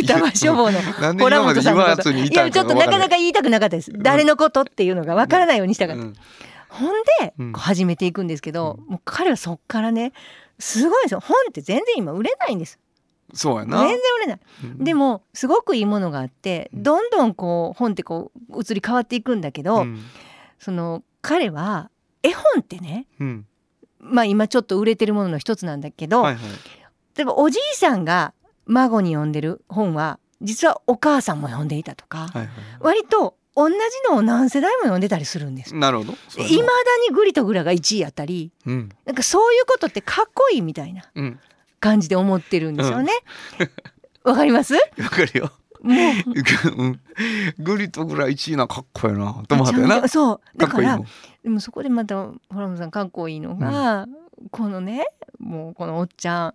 [0.01, 0.81] 双葉書房の。
[0.81, 2.11] なんでホラ今まで言モトさんのこと。
[2.11, 6.15] いいやちょっとなかなかか言いたくなかったです、誰のことっていうのがわからないようにしたかった、うん。
[6.69, 7.53] ほんでうん。
[7.53, 10.11] こう始めていくんですけど、もう彼はそっからね
[10.59, 11.19] すごいですよ。
[11.19, 12.79] 本って全然今売れないんです。
[13.33, 13.79] そうやな。
[13.79, 14.39] 全然売れない。
[14.63, 14.83] うん。
[14.83, 20.03] でもすごくいいものがあってどんどんこう本ってこう移り変わっていくんだけど、うん。
[20.59, 21.89] その彼は
[22.23, 23.46] 絵本ってねうん
[23.99, 26.43] まあ今ちょっと売れてるものの一つなんだけど、はいはい。
[27.15, 28.33] 例えばおじいさんが
[28.65, 32.47] 孫に読んでる本は実はお母さんも読んでいたとか、はいは
[32.79, 33.75] 割と同じ
[34.07, 35.75] のを何世代も読んでたりするんです。
[35.75, 36.11] いなるほど。
[36.13, 36.15] い
[36.57, 38.89] まなだにグリとグラが1位やったりうん。
[39.05, 41.39] なんかそういうことってかっこいいみたいなうん。
[41.79, 43.11] 感じで思ってるんですよね。
[44.23, 44.73] わ、かります？
[44.99, 45.51] わかるよ
[47.59, 49.43] グリとぐらい1位なかっこいいな。
[49.47, 50.41] と思ったよなそう。
[50.57, 50.99] だから
[51.43, 54.07] でもそこでまたホラムさんかっこいいのが、
[54.51, 55.05] このね
[55.39, 56.53] もうこのおっちゃん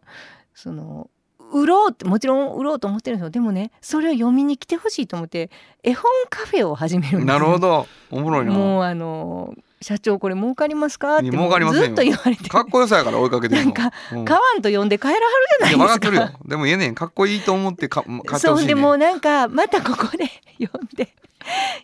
[0.54, 1.08] その
[1.52, 3.30] 売ろうってもちろん売ろうと思ってるんですよ。
[3.30, 5.50] でもねそれを読みに来てほしいと思って
[5.82, 7.38] 絵本カフェを始めるんですよ。
[7.38, 7.86] なるほど。
[8.10, 8.52] おもろいな。
[8.52, 11.18] もうあの社長これ儲かりますか？
[11.18, 12.48] ってずっと言われて。
[12.48, 14.24] かっこよさやから追いかけてなんかうん。
[14.24, 15.22] 買わんと読んで帰らはる
[15.60, 16.32] じゃないですか。
[16.46, 16.94] でも言えねん。
[16.94, 20.26] かっこいいと思ってか 買ってほしいねそうでもうなんかまたここで
[20.62, 21.08] 読んで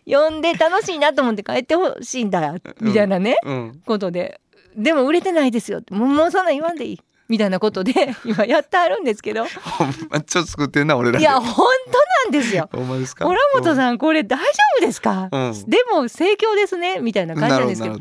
[0.09, 3.81] 読んで楽しいなと思って帰ってほしいんだみたいなね、うん。
[3.85, 4.39] ことで。
[4.75, 5.81] でも売れてないですよ。
[5.91, 7.93] もうもうそんなん言わんでいいみたいなことで
[8.25, 9.45] 今やってあるんですけど。
[9.45, 11.19] ほんまちょっと作ってんな俺ら。
[11.19, 11.91] いや本当
[12.25, 12.69] なんですよ。
[12.73, 13.25] ほんまですか？
[13.25, 14.45] ホラモトさんこれ大丈
[14.79, 15.65] 夫ですか、うん。
[15.67, 16.99] でも盛況ですね。
[16.99, 17.99] みたいな感じなんですけど。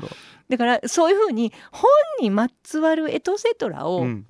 [0.49, 4.27] だからそういうふうに本にまつわるエトセトラをうん。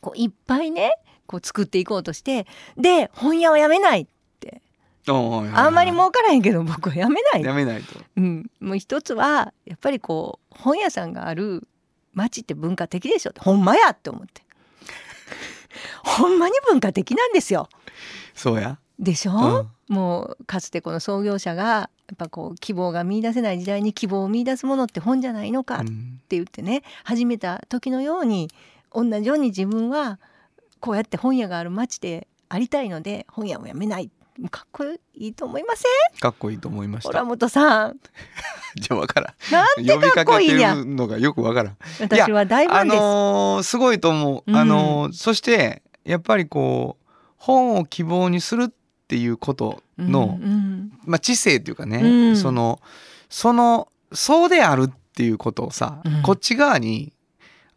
[0.00, 0.94] こういっぱいね
[1.26, 4.08] こう作っていこうとしてで本屋をやめない。
[5.52, 7.98] あんまり儲からへんけど僕はやめない、やめないと。
[8.16, 11.66] うん、もう一つはやっぱりこう本屋さんがある
[12.14, 13.40] 町って文化的でしょって。
[13.40, 14.42] ほんまやって思って。
[16.04, 17.68] ほんまに文化的なんですよ。
[18.34, 18.78] そうや。
[18.98, 19.32] でしょ、
[19.88, 19.94] うん。
[19.94, 26.20] もうかつてこの創業者がやっぱこう希望が見出せない時代に希望を見出すものって本じゃないのかってうん。
[26.28, 28.48] 言ってね始めた時のように
[28.94, 30.18] 同じように自分は
[30.80, 34.10] こうやって本屋がある町でありたいので本屋をやめない
[34.50, 35.84] かっこいいと思いませ
[36.16, 36.18] ん？
[36.20, 37.08] かっこいいと思いました。
[37.10, 37.96] ホラモトさん。
[38.76, 39.52] じゃあわからん。
[39.52, 40.74] なんてかっこいいんや？
[40.74, 41.76] のがよくわからん。
[42.00, 44.56] 私は大ファあンです、のーすごいと思う、うん。
[44.56, 47.06] あのーそしてやっぱりこう
[47.36, 48.72] 本を希望にするっ
[49.08, 52.36] ていうことの、うんまあ、知性っていうかね、うん。
[52.36, 52.80] その
[53.28, 56.22] そのそうであるっていうことをさ、うん。
[56.22, 57.12] こっち側に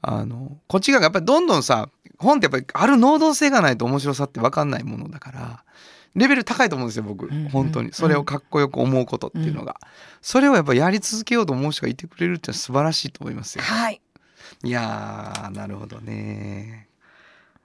[0.01, 5.64] あのこっち側がやっぱりどんどんさ本ってやっぱりある能動性がないと面白さって分かんないものだから
[6.16, 9.76] レベル高いと思うんですよ僕、ん本当にそれをかっこよく思うことっていうのが、
[10.22, 13.63] それをやっぱやり続けようと思う人がいてくれるってのは素晴らしいと思いますよ。
[13.63, 14.01] はい。
[14.63, 16.88] いやーなるほどね。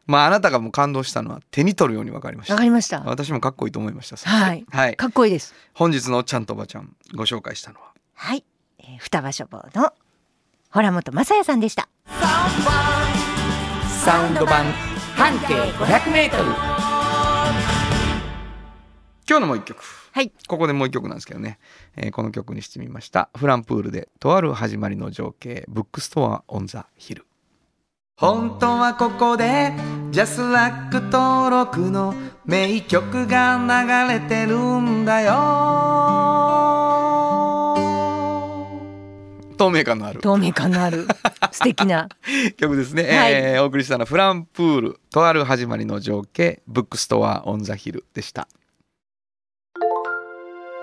[0.07, 2.64] まああなたがもう感動したのは手に取るように分かりましたわか。
[2.64, 3.01] りました。
[3.07, 4.16] 私もかっこいいと思いました。
[4.28, 4.96] はいはい。
[4.96, 5.55] かっこいいです。
[5.72, 8.44] 本日のおっちゃんとおばちゃんご紹介したのははい。
[8.80, 9.92] えー双葉書房の
[10.72, 11.88] 洞本雅也さんでした。
[14.05, 14.64] サウンド版
[15.16, 16.80] 半径500メートル
[19.31, 19.85] 今日のもう一曲。
[20.11, 20.33] はい。
[20.49, 21.61] ここでもう一曲なんですけどね、
[21.97, 23.31] えーこの曲にしてみました。
[23.37, 25.64] フランプールでとある始まりの情景。
[25.68, 27.26] ブックストアオンザヒル
[28.16, 29.72] 本当はここで
[30.11, 32.12] ジャスラック登録の
[32.45, 33.57] 名曲が
[34.09, 35.31] 流れてるんだよ。
[39.57, 40.20] 透明感のある。
[40.22, 41.07] 透明感のある。
[41.53, 42.09] 素敵な。
[42.57, 43.33] 曲ですね、はい。
[43.33, 46.64] えーお送りしたのはフランプールとある始まりの情景。
[46.66, 48.49] ブックストアオンザヒルでした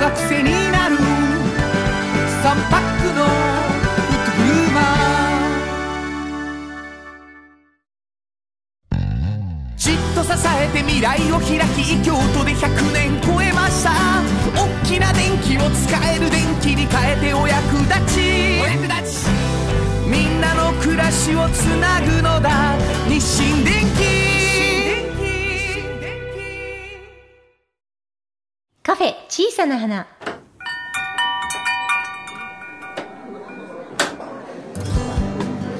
[0.00, 0.96] が癖になる。
[0.96, 3.28] 3パックのフ
[4.16, 8.96] ットグルーマー
[9.76, 13.90] じっと支えて未来を開き京都で100年超えました。
[14.56, 18.62] 大きな電気を使える電気に変えてお役立ち。
[18.62, 19.28] お役立ち。
[20.08, 22.74] みんなの暮らしをつなぐのだ。
[23.06, 24.29] 日清電気
[28.82, 30.06] カフェ小さな花。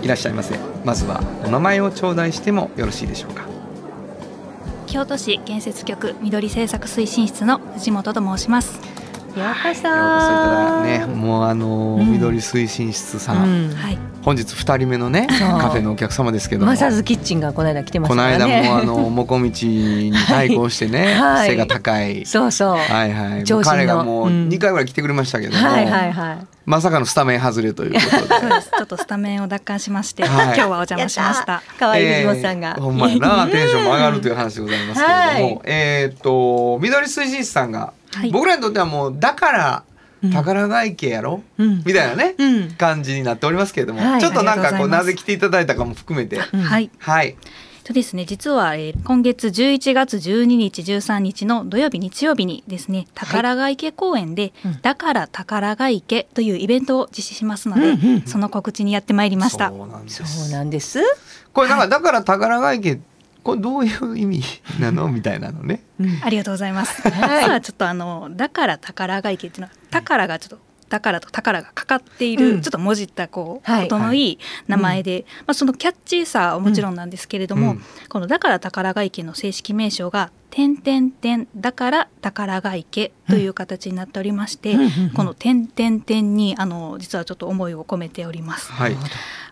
[0.03, 3.47] いらっしゃいませまずはお名前を頂戴してもよろしいでしょうか
[4.87, 8.90] 京都市建設局緑政策推進室の藤本と申します。
[9.39, 9.75] ようこそ。
[9.75, 12.13] ようこそいただねもうあのーうん。
[12.13, 13.75] 緑推進室さん、うん。
[13.75, 13.99] はい。
[14.23, 16.67] 本日2人目のねカフェのお客様ですけども。
[16.67, 18.61] マサズキッチンがこの間来てましこのたからね。
[18.69, 21.51] 間もあのもこみちに対抗してね、 はい。
[21.51, 22.27] 背が高い。
[22.27, 22.77] そうそう。
[22.77, 23.71] はいはい、長身の。
[23.71, 24.49] 彼がもううん。
[24.49, 26.47] 2回ぐらい来てくれましたけども、はいはいはい。
[26.67, 28.41] まさかのスタメン外れということで。
[28.41, 28.71] そうです。
[28.77, 30.45] ちょっとスタメンを奪還しまして、はい。
[30.47, 31.63] 今日はお邪魔しました。
[31.79, 32.75] 可愛い藤本さんが。
[32.77, 33.47] えーほんまやな。
[33.47, 35.61] テンションも上がるという話でございますけれども、 はい。
[35.65, 38.31] えっ、と緑推進室さんが、はい。
[38.31, 39.85] 僕らにとってはもうだから
[40.33, 41.83] 宝ヶ池やろ、うん。
[41.85, 42.71] みたいなね、うん。
[42.73, 44.21] 感じになっておりますけれども、はい。
[44.21, 46.61] ちょっとなんかこうなぜ来ていただいたかも含めて、うん。
[46.61, 46.91] はい。
[46.99, 47.37] はい。
[47.85, 54.81] とですね、実は、えー今月11月12日、13日の土曜日、日曜日にですね、宝ヶ池公園で、うん。
[54.83, 59.71] だから宝ヶ池というイベントを実施しますので、うんうんその告知にやってまいりました。
[59.71, 61.01] そうなんでそうすなんです。
[61.53, 63.01] これなんかだから宝ヶ池
[63.43, 64.43] これどういう意味
[64.79, 65.09] なの？
[65.09, 65.83] みたいなのね。
[66.23, 67.03] ありがとうございます。
[67.03, 67.45] はい。
[67.45, 72.63] 実はちょっとあのだから宝ヶ池っていうのは宝がちょっと宝と宝がかかっている、うん。
[72.63, 73.87] ちょっともじったこう、はい。
[73.87, 77.83] 音のいい名前で、まあそのキャッチーさはもちろんなんですけれども、うん。
[78.09, 84.77] このだから宝ヶ池の正式名称が点点点だから宝ヶ池という形になっておりまして、
[85.15, 88.71] この点点点にあの実はちょっと思いを込めております。
[88.73, 88.97] はい。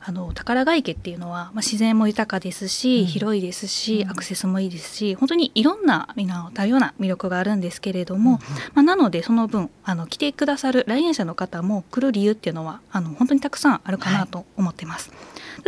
[0.01, 3.07] あの宝ヶ池っていうのは、まあ、自然も豊かですし、うん。
[3.07, 6.09] 広いですし、アクセスもいいですし本当にいろんな
[6.55, 8.41] 多様な魅力があるんですけれども、
[8.75, 15.11] まあ、なのでその分あの来てくださる来園者の方も来る理由っていうのはあの本当にたくさんあるかなと思ってます。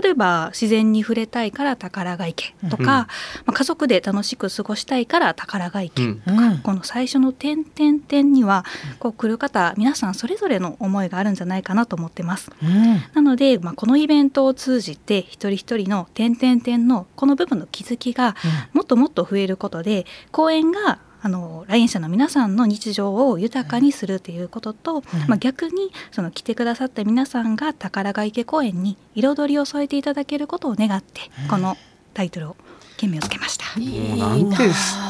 [0.02, 3.06] 例えば自然に触れたいから宝ヶ池とか、うんま
[3.46, 6.22] あ、家族で楽しく過ごしたいから宝ヶ池、うん。
[6.26, 6.58] うん。
[6.58, 8.64] この最初の点点点には
[8.98, 12.50] こう来る方皆さんそれぞれの思いがあるんじゃないかなと思ってます。
[12.62, 13.02] うん。
[13.14, 18.36] なので、まあ、このイベントを通じて一人一人の点々点のこの部分の気づきが
[18.72, 31.76] もっともっと増えることで公園があの来園者の皆さんの日常を豊かにするということと、まあ、逆にその来てくださった皆さんが宝ヶ池公園に彩りを添えていただけることを願って、この
[32.14, 32.56] タイトルを
[33.00, 33.64] 件名をつけました。
[33.78, 34.34] もうな。
[34.36, 34.56] んて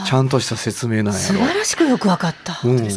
[0.06, 1.18] ちゃんとした説明なんやろ。
[1.18, 2.60] 素晴らしくよくわかった。
[2.64, 2.88] うん。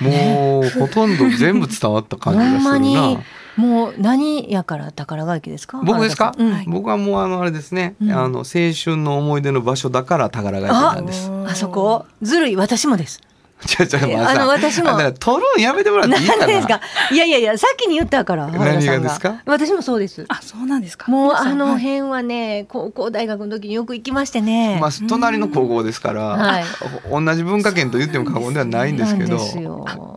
[0.00, 3.22] もうほとんど全部伝わった感じがするな。
[3.56, 5.80] もう何やから宝ヶ池ですか？
[5.84, 6.52] 僕ですか、うん。
[6.52, 6.64] はい。
[6.66, 8.12] 僕はもうあのあれですね、うん。
[8.12, 11.30] あの青春の思い出の場所だから宝ヶ池なんです。
[11.46, 12.06] あそこ？
[12.22, 12.56] ずるい。
[12.56, 13.20] 私もです
[13.66, 14.90] ちょちょえまさあの私も。
[14.90, 16.46] あだから取るんやめてもらっていいかな。
[16.46, 16.80] 何ですか？
[17.10, 19.08] いやいやいや先に言ったから 原田さん何が。
[19.08, 20.24] ですか私もそうです。
[20.28, 21.10] あそうなんですか？
[21.10, 26.64] もうあの辺はね高校大学の時によく行きましてね、まあ隣の高校ですから、はい。
[27.10, 29.38] 同じ文化圏と言っても過言ではないんですけど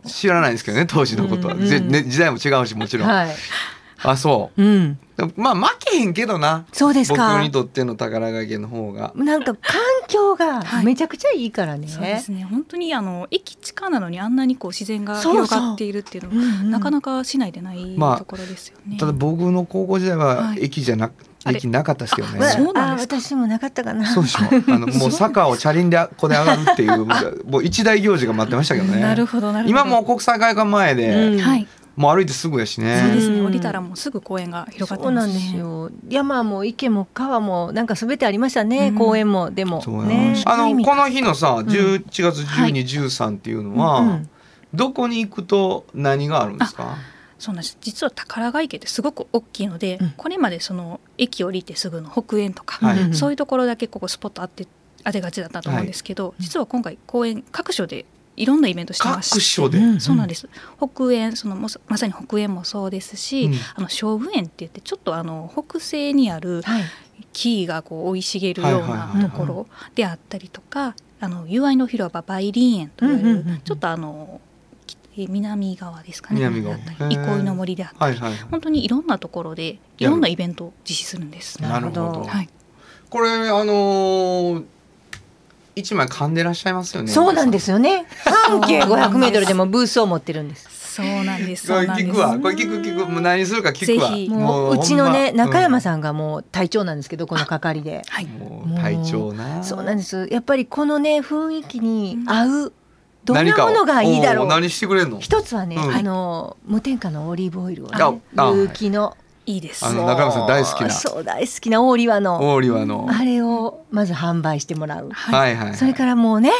[0.06, 1.66] 知らないですけどね当時のことは、うん。
[1.66, 3.28] ぜね、時代も違うしもちろん、はい
[4.04, 4.62] あそう。
[4.62, 4.98] うん。
[5.36, 6.66] まあ負けへんけどな。
[6.72, 7.34] そうですか。
[7.34, 9.12] 僕にとっての宝ヶ池の方が。
[9.16, 10.84] なんか環境がはい。
[10.84, 12.44] めちゃくちゃいいからね、そうですね。
[12.44, 16.70] 本当にあの駅地下なのにあんなにこう自然が広がっているっていうのはうんうん。
[16.70, 18.96] なかなか市内でないまあところですよね。
[18.98, 20.64] ただ僕の高校時代ははい。
[20.64, 21.10] 駅じゃな、
[21.44, 21.58] あれ。
[21.58, 22.40] 駅なかったですけどね。
[22.40, 23.16] わそうなんですか？
[23.16, 24.04] あ私もなかったかな。
[24.12, 24.40] そうでしょ。
[24.74, 27.06] あのもう坂をチャリンでこで上がるっていう
[27.46, 28.98] もう一大行事が待ってましたけどね。
[29.00, 29.80] なるほどなるほど。
[29.80, 31.38] 今もう国際会館前で、うん。
[31.38, 33.00] はいもう歩いてすぐやしね。
[33.06, 33.38] そうですね。
[33.38, 33.46] うん。
[33.46, 35.34] 降りたらもうすぐ公園が広がってそうますね。
[35.34, 35.90] なんですよ。
[36.08, 38.94] 山も池も川もなんかすべてありましたね、うん。
[38.96, 39.80] 公園もでも。
[39.80, 40.42] そうやね。
[40.44, 42.72] あのこのの日のさ11月12、
[43.06, 44.20] 13っていうのは、
[44.72, 46.96] どこに行くと何があるんですか？
[47.38, 47.76] そうなんです。
[47.80, 50.14] 実は宝ヶ池ってすごく大きいので、うん。
[50.16, 53.00] これまでその駅降りてすぐの北園とか、はい。
[53.00, 54.66] うんそういうところだけここスポットあって
[55.04, 58.06] 当てがちだったと思うんですけど、実は今回公園各所で
[58.36, 60.00] いろんなイベントしてましてうん。
[60.00, 60.48] そうなんです。
[60.78, 63.54] 北園そのもまさに北園もそうですし、うん。
[63.76, 66.82] あの菖蒲園って言ってちょっとあの北西にあるはい。
[67.32, 74.40] 木がこう生い茂るようなところであったりとか、あの友愛の広場梅林園というちょっとあの
[75.16, 76.40] 南側ですかね。
[77.08, 81.62] 憩いの森であったり、はいはい本当にいろんなところでいろんなイベントを実施するんです。
[81.62, 82.22] なるほど。
[82.24, 82.48] はい、
[83.10, 84.64] これあのー
[85.76, 88.06] 一枚噛んでらっしゃいますよねそうなんですよね。
[88.48, 90.94] 半径500メートルでもブースを持ってるんです。
[90.94, 91.66] そうなんです。
[91.66, 91.88] これ。
[91.88, 92.38] 聞くわ。
[92.38, 93.10] これ聞く聞く。
[93.10, 94.10] もう何するか聞くわ。
[94.10, 94.28] ぜひ。
[94.28, 98.02] もううちのね中山んさんがもう隊長なんですけどこの係で。
[98.08, 98.26] はい。
[98.26, 99.64] もう隊長な。
[99.64, 100.28] そうなんです。
[100.30, 102.72] やっぱりこのね雰囲気に合う
[103.24, 104.46] どんなものがいいだろう。
[104.46, 105.18] 何してくれんの？
[105.18, 105.82] 一つはね、うん。
[105.92, 107.90] あの無添加のオリーブオイルを
[108.54, 109.16] 有機の
[109.46, 109.84] いいです。
[109.84, 110.90] あの中山さん大好きな。
[110.90, 112.54] そう大好きな大庭の。
[112.54, 113.08] 大庭の。
[113.10, 115.56] あれをまず販売してもらう、はい。
[115.56, 116.50] はいそれからもうね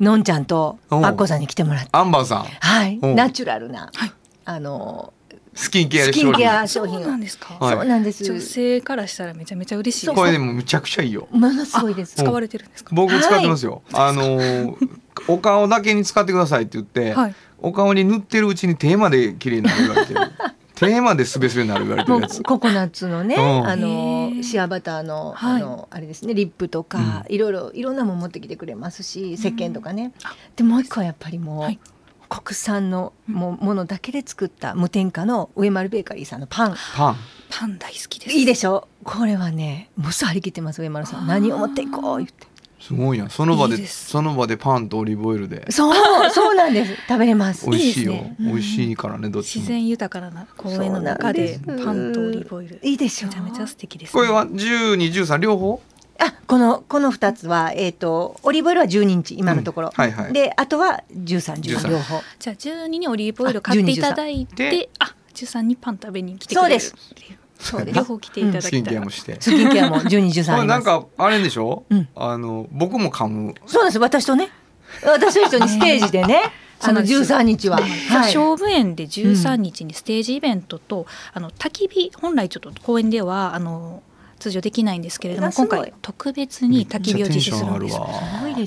[0.00, 1.04] のんちゃんとおう。
[1.04, 1.90] アッコさんに来てもらって。
[1.92, 2.42] アンバーさん。
[2.44, 2.98] はい。
[2.98, 4.12] ナチュラルな、はい。
[4.44, 5.12] あの
[5.54, 7.10] スキンケアスキンケアそう商品を。
[7.10, 7.54] なんですか。
[7.54, 7.76] はい。
[7.76, 8.24] そうなんです。
[8.24, 10.16] 女性からしたらめちゃめちゃ嬉しいです。
[10.16, 11.28] これでもむちゃくちゃいいよ。
[11.32, 12.16] ものすごいです。
[12.16, 12.90] 使われてるんですか？
[12.94, 14.74] 僕使ってますよ、あのー
[15.28, 17.34] お顔だけに使ってくださいって言って、はい。
[17.58, 20.30] お顔に塗ってるうちに手まで綺麗になる言われ
[20.76, 22.42] てる手まですべすべになる言われてるやつ。
[22.44, 23.66] ココナッツのね、うん。
[23.66, 25.62] あのシアバターの、はい。
[25.62, 30.12] あのあれですねリップとか、いろいろいろんなもの持ってきてくれますし石鹸とかね、
[30.54, 31.78] でもう一個はやっぱりもう、はい。
[32.28, 36.76] 国産のもものだけで作った無添加の上丸ベーカリーさんのパン。
[36.96, 37.16] パン。
[37.48, 38.36] パン大好きです。
[38.36, 38.88] いいでしょ？
[39.04, 41.26] これはねもう張り切ってます上丸さん。
[41.28, 42.48] 何を持っていこう言って
[42.86, 43.30] すごいやん。
[43.30, 44.10] その場でいいです。
[44.10, 45.66] その場でパンとオリーブオイルで。
[45.72, 46.94] そうそうなんです。
[47.08, 47.68] 食べれます。
[47.68, 48.12] 美味しいよ。
[48.12, 48.36] ね。
[48.38, 49.62] 美味しいからねどっちも。
[49.62, 52.78] 自然豊かな公園の中でパンとオリーブオイル。
[52.82, 54.12] いいでしょめちゃめちゃ素敵です、ね。
[54.12, 55.82] これは1213両方？
[56.18, 59.94] あこのこの2つは、えー、とオリーブオイルは12日今のところ、うん。
[60.00, 60.32] はいはい。
[60.32, 62.22] であとは1314 13両方。
[62.38, 66.82] じゃあ12にオリーブオイル買っていただいでて、あ、13にパン食べに来てくれる。
[66.82, 67.38] っていう。
[67.58, 67.96] そうです。
[67.98, 68.94] 両方来ていただスキンきたい。
[68.94, 70.84] ケアもしてスキンケアも1213これなんあります。
[70.84, 72.08] かあれでしょ、うん。
[72.14, 73.54] あの僕も噛む。
[73.66, 73.98] そうなんです。
[73.98, 74.50] 私とね。
[75.04, 76.42] 私と一緒にステージでね。
[76.78, 84.02] あの13日は、はい、菖蒲園で13日にステージイベントと、あの焚き火本来ちょっと公園ではあの
[84.38, 87.78] 通常できないんですけれども今回特別に焚き火を実施するん。
[87.78, 87.98] です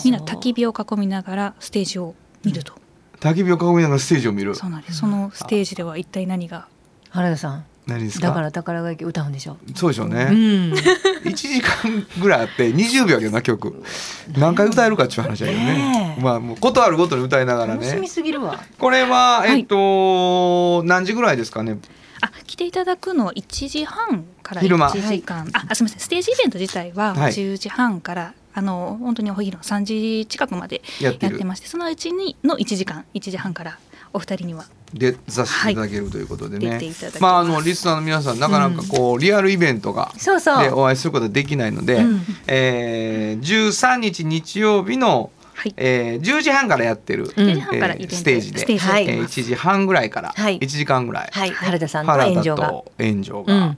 [0.06, 2.74] みんな焚き火を囲みながらステージを見ると、
[3.20, 4.56] 焚き火を囲みながらステージを見る。
[4.56, 4.98] そうなんです。
[4.98, 6.68] そのステージでは一体何が？
[7.12, 8.28] 原田さん何ですか？
[8.28, 9.58] だから宝歌うんでしょ？
[9.76, 10.74] そうでしょうね、うん。
[11.26, 13.84] 1時間ぐらいあって20秒やけどな曲。
[14.38, 16.18] 何回歌えるかっていう話だけどね。
[16.22, 18.60] まあもうことあるごとに歌いながら楽しみねすぎるわ。
[18.78, 19.60] これははい。
[19.60, 21.78] えっと、何時ぐらいですかね？
[22.22, 24.90] あ来ていただくのは1時半から昼間。
[24.90, 26.00] 1時間、ああすみません。
[26.00, 27.32] ステージイベント自体ははい。
[27.32, 33.78] 10時半から、あの本当にお昼の3時近くまでやってるやってましてそのうちにの1時間1時半から
[34.12, 40.64] お二人にはでさせていただけるということでね、出ていまああのリスナーの皆さんなかなかこう、リアルイベントがそうそう。
[40.64, 42.22] でお会いすることはできないので、うん。
[42.48, 45.74] えー、13日日曜日の、はい。
[45.78, 47.30] えー、10時半からやってる、うん。
[47.30, 48.78] 10時半からイベント、えーステージで。
[48.78, 49.04] はい。
[49.04, 50.60] えー、やってます1時半ぐらいから、はい。
[50.60, 51.52] 1時間ぐらい、はい。
[51.52, 52.68] 原田さんと炎上が。
[52.70, 53.78] と炎上が、うん。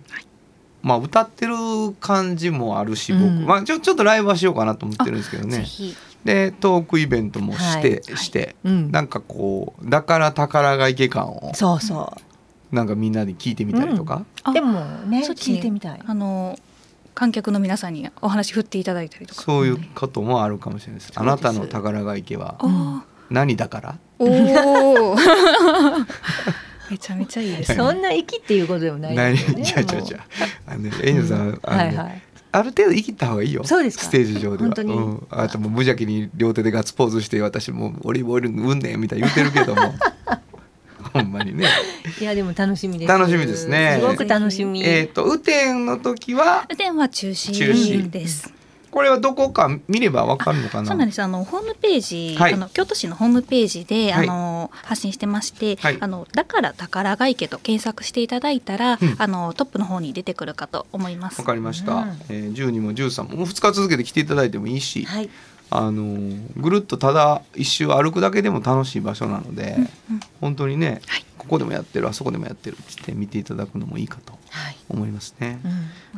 [0.82, 1.56] まあ歌ってる
[2.00, 3.46] 感じもあるし僕、うん。
[3.46, 5.66] まあちょちょっとライブはしようかなと思ってるんですけどね
[6.24, 8.18] でトークイベントもして、はい。
[8.18, 8.92] して、うん。
[8.92, 12.16] なんかこうだから宝が池感をそうそ
[12.72, 16.02] なんかみんなで聞いてみたりとか、あでもね聞いてみたい。
[16.06, 16.58] あの
[17.14, 19.42] 観客の皆さんにお話振っていただいたりとか。
[19.42, 21.12] そういうこともあるかもしれないです。
[21.16, 23.96] あなたの宝が池はあ何だから？
[24.20, 25.20] ーおー。
[26.90, 27.76] めちゃめちゃいいですね。
[27.78, 29.36] そんな息っていうことでもないね。
[29.36, 30.20] じゃあじゃあじゃ
[30.68, 30.72] あ。
[30.74, 32.22] あのね、エイジさん、あのねはいはい
[32.54, 33.64] ある程度生きた方がいいよ。
[33.64, 34.04] そうですか？
[34.06, 34.58] ステージ上では。
[34.58, 39.82] 本当にうん、あともう無邪気に両手でガッツポーズして私もうオリーブオイルうんねんみたいに言ってるけども。
[41.14, 41.66] ほんまにね。
[42.20, 46.64] いやでも楽しみです楽しみですねすごく楽しみえっ、と雨天の時は？
[46.70, 48.54] 雨天は中止中止です。
[48.92, 50.88] これはどこか見ればわかるのかな？
[50.88, 51.22] そうなんです。
[51.22, 52.54] あのホームページ、はい。
[52.54, 54.28] あの京都市のホームページで、はい。
[54.28, 55.98] あの発信してまして、はい。
[56.00, 59.16] あのだから宝ヶ池と検索していただいたら、うん。
[59.18, 61.40] あのトップの方に出てくるかと思います。
[61.40, 61.46] わ。
[61.46, 61.94] かりました。
[61.94, 62.20] うん。
[62.30, 65.30] えー、12も13ももう2日続けて来ていただいてもいいし、はい。
[65.74, 69.78] あのーぐるっとただ一周歩くだけでも楽しい場所なので、
[70.42, 71.26] 本当にね、はい。
[71.38, 74.76] ここでもやってるあそこでもやってるって言って見ていただくのもいいかとはい。
[74.90, 75.62] 思いますね。
[75.64, 75.72] うん。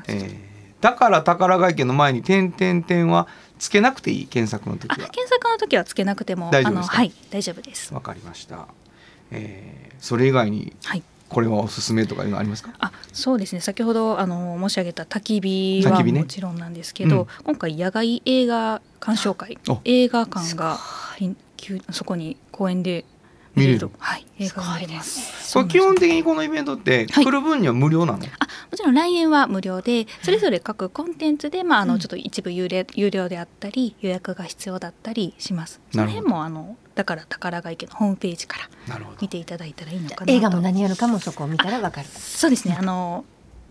[0.07, 0.52] えー
[0.83, 3.27] だから宝ヶ池の前に点点点は
[3.57, 5.09] つけなくていい検索の時あは。
[5.09, 7.93] 検索の時はつけなくても大丈夫ですはい大丈夫です。
[7.93, 8.67] わかりました。
[9.31, 11.03] えーそれ以外にはい。
[11.29, 12.71] これはおすすめとかいうのありますか？
[12.79, 20.77] あそうですね先ほどあの申し上げた焚き火はもちろんなんですけど、うん今回野外映画鑑賞会お映画館が
[21.91, 23.05] そこに公園で
[23.55, 23.91] 見れる。
[23.99, 25.53] はい映画が見れます。
[25.53, 27.25] これ基本的にこのイベントってはい。
[27.25, 28.19] 来る分には無料なの？
[28.39, 35.79] あもちろん来園は無料でそれぞれ各コンテンツで、まあ、あのちょっと一部有料有料であったり予約が必要だったりします。
[35.91, 39.17] その辺もあのだから宝ヶ池のホームページからなるほど。
[39.21, 39.29] 見。
[39.29, 40.31] ていただいたらいいのかなと。
[40.31, 42.07] 映画も何やるかもそこを見たらわかる。
[42.07, 42.75] そうですね。
[42.77, 43.25] あの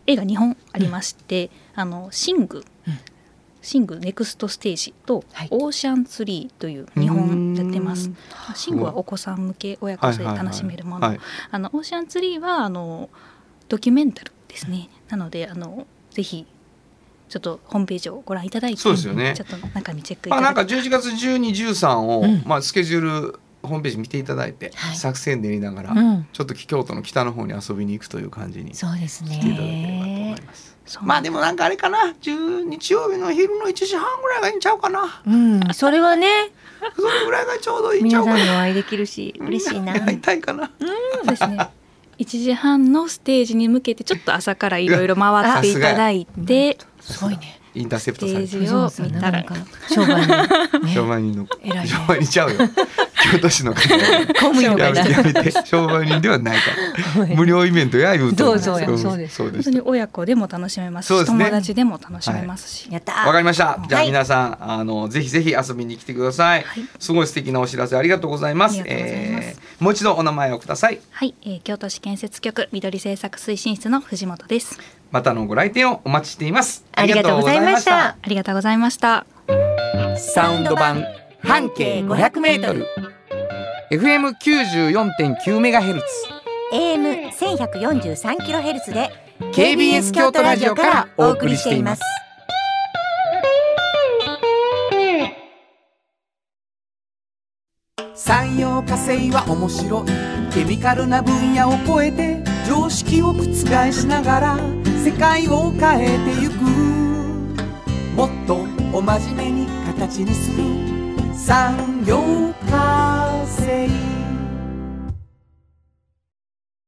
[0.07, 2.65] 映画2本ありまして、あのシング、うん
[3.63, 5.49] シングネクストステージと、はい。
[5.51, 8.09] オーシャンツリーという2本やってます。
[8.09, 8.17] うん
[8.55, 11.21] シングはお子さん向け親子で楽しめるもの、はい。
[11.51, 13.09] あのオーシャンツリーはあの
[13.69, 14.89] ドキュメンタルですね。
[15.09, 16.47] なのであのぜひ
[17.29, 19.35] ちょっとホームページをご覧いただいてそうですよね。
[19.37, 22.43] ちょっと中身チェックいまあなんかただき11月12、13を、うん。
[22.45, 23.01] まあスケジュー
[23.33, 24.97] ルホームページ見ていただいて、はい。
[24.97, 26.27] 作戦練りながら、うん。
[26.33, 29.37] ちょっと京都の北の方に遊びに行くという感じにそうですね。
[29.37, 30.02] い
[31.01, 35.23] まあでもなんかあれかな、10日曜日の昼の1時半ぐらいがいいんちゃうかな。
[35.27, 35.61] うん。
[35.75, 36.51] それはね。
[36.97, 38.53] それぐらいがちょうどいいんちゃ皆さんうかな。
[38.53, 39.99] にお会いできるし嬉しいな。
[40.01, 40.71] 会いたいかな。
[40.81, 41.69] そうですね。
[42.19, 46.79] 1時半のステージに向けてちょっと朝からいろいろ回っていただいて。
[47.01, 48.47] すごいねインターセプトされて。
[48.47, 49.45] ステージを見たら。
[49.89, 50.95] 商売にね。
[50.95, 51.47] 商売人の
[51.87, 52.59] 商売人ちゃうよ。
[53.33, 53.95] 京都市の方。
[53.95, 55.53] や公務員のめ方てやめて。
[55.65, 56.63] 商売人ではないか
[57.19, 57.37] ら。
[57.37, 58.45] 無料イベントや言うと。
[58.45, 58.87] どうぞや。
[58.99, 59.37] そうです。
[59.37, 59.65] そうです。
[59.65, 59.71] 本当。
[59.71, 63.27] に親子でも楽しめますし友達でも楽しめますし、やったー。
[63.27, 63.79] わかりました。
[63.89, 66.63] じゃあはい皆さん、あのぜひぜひ遊びに来てください。
[66.63, 66.85] はい。
[66.99, 68.83] すごい素敵なお知らせありがとうございます。
[69.79, 71.01] もう一度お名前をください。
[71.11, 74.79] はい、えー京都市建設局緑政策推進室の藤本です
[75.13, 76.85] またのご来店をお待ちしています。
[76.93, 79.27] ありがとうございましたありがとうございました
[80.17, 81.05] サウンド版
[81.41, 82.87] 半径500メートル。
[83.91, 86.07] FM 94.9メガヘルツ。
[86.73, 89.11] AM 1143キロヘルツで
[89.53, 92.03] KBS 京都ラジオからお送りしています。
[98.15, 100.07] 産業化成は面白い
[100.55, 103.45] ケミカルな分野を超えて常識を覆
[103.93, 104.57] しながら
[105.03, 106.63] 世界を変えてゆく。
[108.15, 110.63] もっとお真面目に形にする。
[111.35, 112.23] 産業
[112.71, 113.89] 化成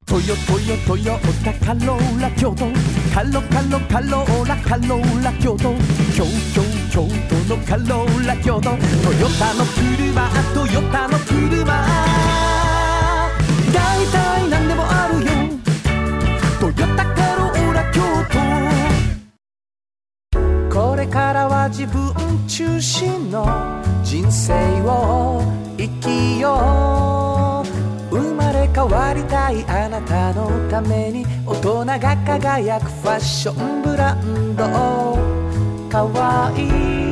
[0.07, 2.67] トヨトヨトヨタカローラ京都。
[3.12, 5.75] カロカロカローラカローラ京都。
[6.15, 6.62] 京京
[6.93, 8.71] 京都のカローラ京都。
[8.71, 11.65] トヨタの車トヨタの車。
[13.73, 14.24] 大体
[22.57, 23.45] 中心の
[24.05, 25.43] 人生を
[25.77, 27.65] 生きよ
[28.13, 28.17] う。
[28.17, 34.65] 生まれ変わりたいあなたのために大人が輝くファッションブランド。
[35.91, 37.04] かわいい。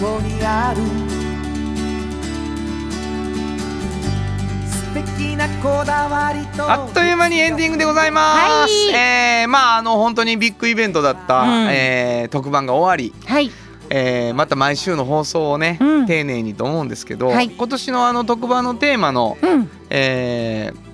[0.00, 0.80] こにある。
[6.58, 8.34] あっという間にエンディングでございま
[8.66, 8.72] す。
[8.72, 8.94] はい。
[8.94, 11.68] えーまああの本当にビッグイベントだった、うん。
[11.70, 13.50] えー特番が終わり、はい。
[13.90, 16.06] えーまた毎週の放送をね、うん。
[16.06, 17.50] 丁寧にと思うんですけど、はい。
[17.50, 19.70] 今年のあの特番のテーマの、うん。
[19.90, 20.89] えー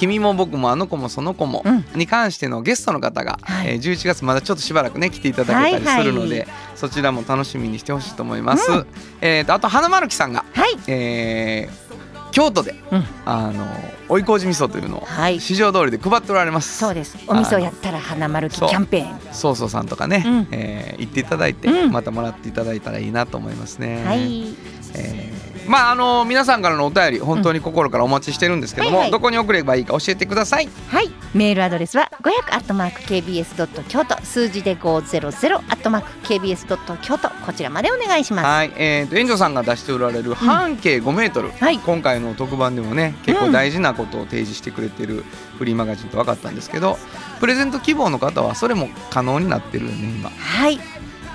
[0.00, 1.84] 君も僕もあの子もその子もうん。
[1.94, 3.68] に関してのゲストの方が、はい。
[3.68, 8.70] えー11月まだちょっとしばらくね来ていただけたりするので、はいそちらも楽しみにしてほしいと思います。
[8.70, 8.86] うん。
[9.20, 10.78] えーとあと花丸木さんが、はい。
[10.86, 11.90] えー
[12.32, 13.04] 京都で、うん。
[13.26, 13.66] あの
[14.08, 15.40] 追い麹味噌というのをはい。
[15.40, 16.78] 市場通りで配っておられます。
[16.78, 17.18] そうです。
[17.26, 19.34] お味噌やったら花丸きキャンペーン。
[19.34, 20.48] そうそうさんとかね、うん。
[20.52, 21.92] えー行っていただいて、うん。
[21.92, 24.04] またもらっていただいたらいいなと思いますね。
[24.06, 24.46] はい。
[24.94, 29.10] えーまああの皆さんからのお便り本当に心からお待ちしてるんですけども、はいはい。
[29.12, 30.68] どこに送ればいいか教えてください。
[30.88, 31.12] はい。
[31.32, 38.46] メールアドレスは500アットマーク KBS ドット京都数字で500アットマーク KBS ドット京都こちらまでお願いします。
[38.46, 41.78] はい、えー、と園長さんが出しておられる半径5メートル、はい。
[41.78, 45.24] 今回の特番でもね結構大事なことを提示してくれてる
[45.56, 46.98] フリーマガジンと分かったんですけど
[47.38, 50.30] プレゼント希望の方はそれも可能になってるよね今。
[50.30, 50.80] はい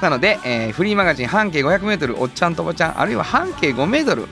[0.01, 4.27] なので、えーフリーマガジン半径 500m おっちゃんとおばちゃんあるいは半径 5m うん。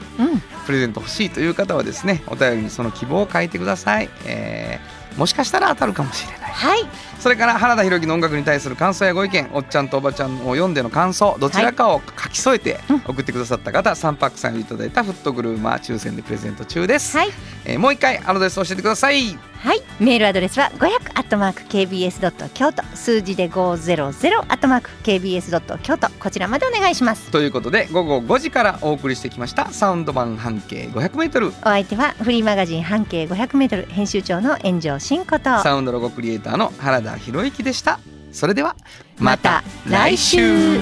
[0.66, 6.80] プレゼント欲しいという方はですねお便りにその希望を書いてください、えーもしかしたら当たるかもしれないはい。
[7.20, 12.96] それから原田裕之の音楽に対する感想やご意見おっちゃんとおばちゃんを読んでの感想どちらかを書き添えてうん。
[13.06, 17.30] 送ってくださった方、3パックさんをいただいたフットグルーマー抽選でプレゼント中です、はい。
[17.66, 19.38] えーもう一回アドレス教えてください。
[19.64, 19.82] はい。
[20.02, 20.88] メールアドレスは500
[21.18, 27.32] アットマーク KBS ドット京都数字で500アットマーク KBS ドット京都こちらまでお願いします。
[27.32, 35.62] ということで午後5時からお送りしてきましたサウンド版半径 500m お相手はフリーマガジン半径500メートル編集長の炎上真子と。
[35.62, 38.00] サウンドロゴクリエイターの原田博之でした。
[38.32, 38.76] それでは
[39.20, 40.80] また来週。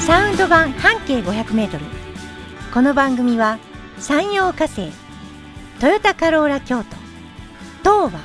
[0.00, 1.84] サウンド版半径500メートル。
[2.72, 3.58] この番組は
[3.98, 4.92] 山陽火星
[5.80, 6.96] トヨタカローラ京都
[7.82, 8.20] 東和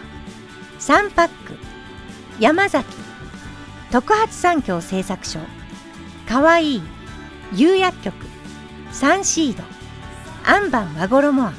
[0.80, 1.57] サンパック
[2.39, 2.86] 山崎
[3.89, 5.39] 特発産業製作所
[6.28, 6.82] かわいい
[7.53, 8.16] 釉薬局
[8.91, 9.64] サンシード
[10.45, 11.53] アンバン和衣ア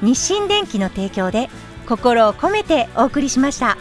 [0.00, 1.50] 日清電機の提供で
[1.86, 3.78] 心を込めてお送りしました。